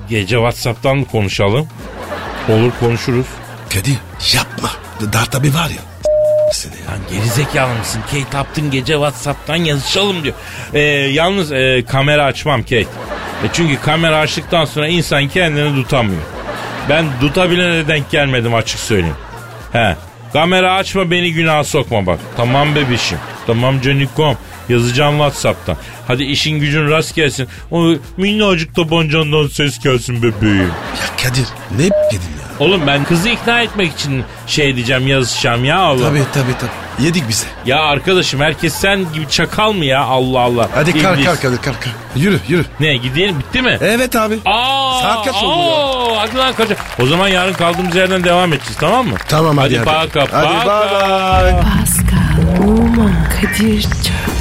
gece 0.09 0.35
Whatsapp'tan 0.35 0.97
mı 0.97 1.05
konuşalım? 1.05 1.67
Olur 2.49 2.71
konuşuruz. 2.79 3.25
Kadir 3.69 3.97
yapma. 4.35 4.69
Dart 5.13 5.35
abi 5.35 5.53
var 5.53 5.69
ya. 5.69 5.81
Seni. 6.53 6.73
Lan 6.73 6.99
gerizekalı 7.11 7.73
mısın? 7.73 8.01
Kate 8.11 8.39
Upton 8.39 8.71
gece 8.71 8.93
Whatsapp'tan 8.93 9.55
yazışalım 9.55 10.23
diyor. 10.23 10.35
E, 10.73 10.79
yalnız 11.11 11.51
e, 11.51 11.83
kamera 11.87 12.23
açmam 12.25 12.61
Kate. 12.61 12.79
E, 13.43 13.47
çünkü 13.53 13.81
kamera 13.81 14.17
açtıktan 14.17 14.65
sonra 14.65 14.87
insan 14.87 15.27
kendini 15.27 15.83
tutamıyor. 15.83 16.21
Ben 16.89 17.05
tutabilene 17.19 17.87
denk 17.87 18.11
gelmedim 18.11 18.55
açık 18.55 18.79
söyleyeyim. 18.79 19.15
He. 19.71 19.95
Kamera 20.33 20.73
açma 20.75 21.11
beni 21.11 21.33
günaha 21.33 21.63
sokma 21.63 22.05
bak. 22.05 22.19
Tamam 22.37 22.75
bebişim. 22.75 23.17
Tamam 23.47 23.81
canikom. 23.81 24.37
Yazacağım 24.69 25.17
Whatsapp'tan. 25.17 25.77
Hadi 26.07 26.23
işin 26.23 26.59
gücün 26.59 26.89
rast 26.89 27.15
gelsin. 27.15 27.47
O 27.71 27.93
minnacık 28.17 28.75
tabancandan 28.75 29.47
ses 29.47 29.79
gelsin 29.79 30.23
bebeğim. 30.23 30.59
Ya 30.59 31.23
Kadir 31.23 31.45
ne 31.77 31.83
yedin 31.83 31.93
ya? 32.13 32.49
Oğlum 32.59 32.81
ben 32.87 33.03
kızı 33.03 33.29
ikna 33.29 33.61
etmek 33.61 33.93
için 33.93 34.23
şey 34.47 34.75
diyeceğim 34.75 35.07
yazacağım 35.07 35.65
ya 35.65 35.79
Allah. 35.79 36.03
Tabii 36.03 36.23
tabii 36.33 36.53
tabii. 36.59 36.88
Yedik 36.99 37.29
bize. 37.29 37.47
Ya 37.65 37.79
arkadaşım 37.79 38.39
herkes 38.41 38.73
sen 38.73 39.13
gibi 39.13 39.29
çakal 39.29 39.71
mı 39.71 39.85
ya 39.85 40.01
Allah 40.03 40.39
Allah. 40.39 40.67
Hadi 40.75 41.01
kalk 41.01 41.15
İblis. 41.15 41.25
kalk 41.25 41.41
Kadir 41.41 41.57
kalk 41.57 41.81
kalk. 41.81 41.93
Yürü 42.15 42.39
yürü. 42.47 42.65
Ne 42.79 42.95
gidelim 42.97 43.39
bitti 43.39 43.61
mi? 43.61 43.77
Evet 43.81 44.15
abi. 44.15 44.39
Aa, 44.45 45.01
Saat 45.01 45.25
kaç 45.25 45.35
oldu 45.43 45.59
ya? 45.69 45.75
aa, 45.75 46.19
Hadi 46.21 46.37
lan 46.37 46.53
kaç. 46.57 46.69
O 47.01 47.05
zaman 47.05 47.27
yarın 47.27 47.53
kaldığımız 47.53 47.95
yerden 47.95 48.23
devam 48.23 48.53
edeceğiz 48.53 48.77
tamam 48.79 49.07
mı? 49.07 49.15
Tamam 49.29 49.57
hadi 49.57 49.77
Hadi 49.77 49.89
hadi. 49.89 50.09
paka 50.11 50.37
Hadi 50.37 50.65
paka. 50.65 51.41
bye 51.41 51.53
bye. 51.53 51.61
Pascal, 51.61 52.67
Oman, 52.67 53.13
Kadir 53.41 53.81
çok 53.81 54.38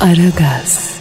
Aragaz. 0.00 0.93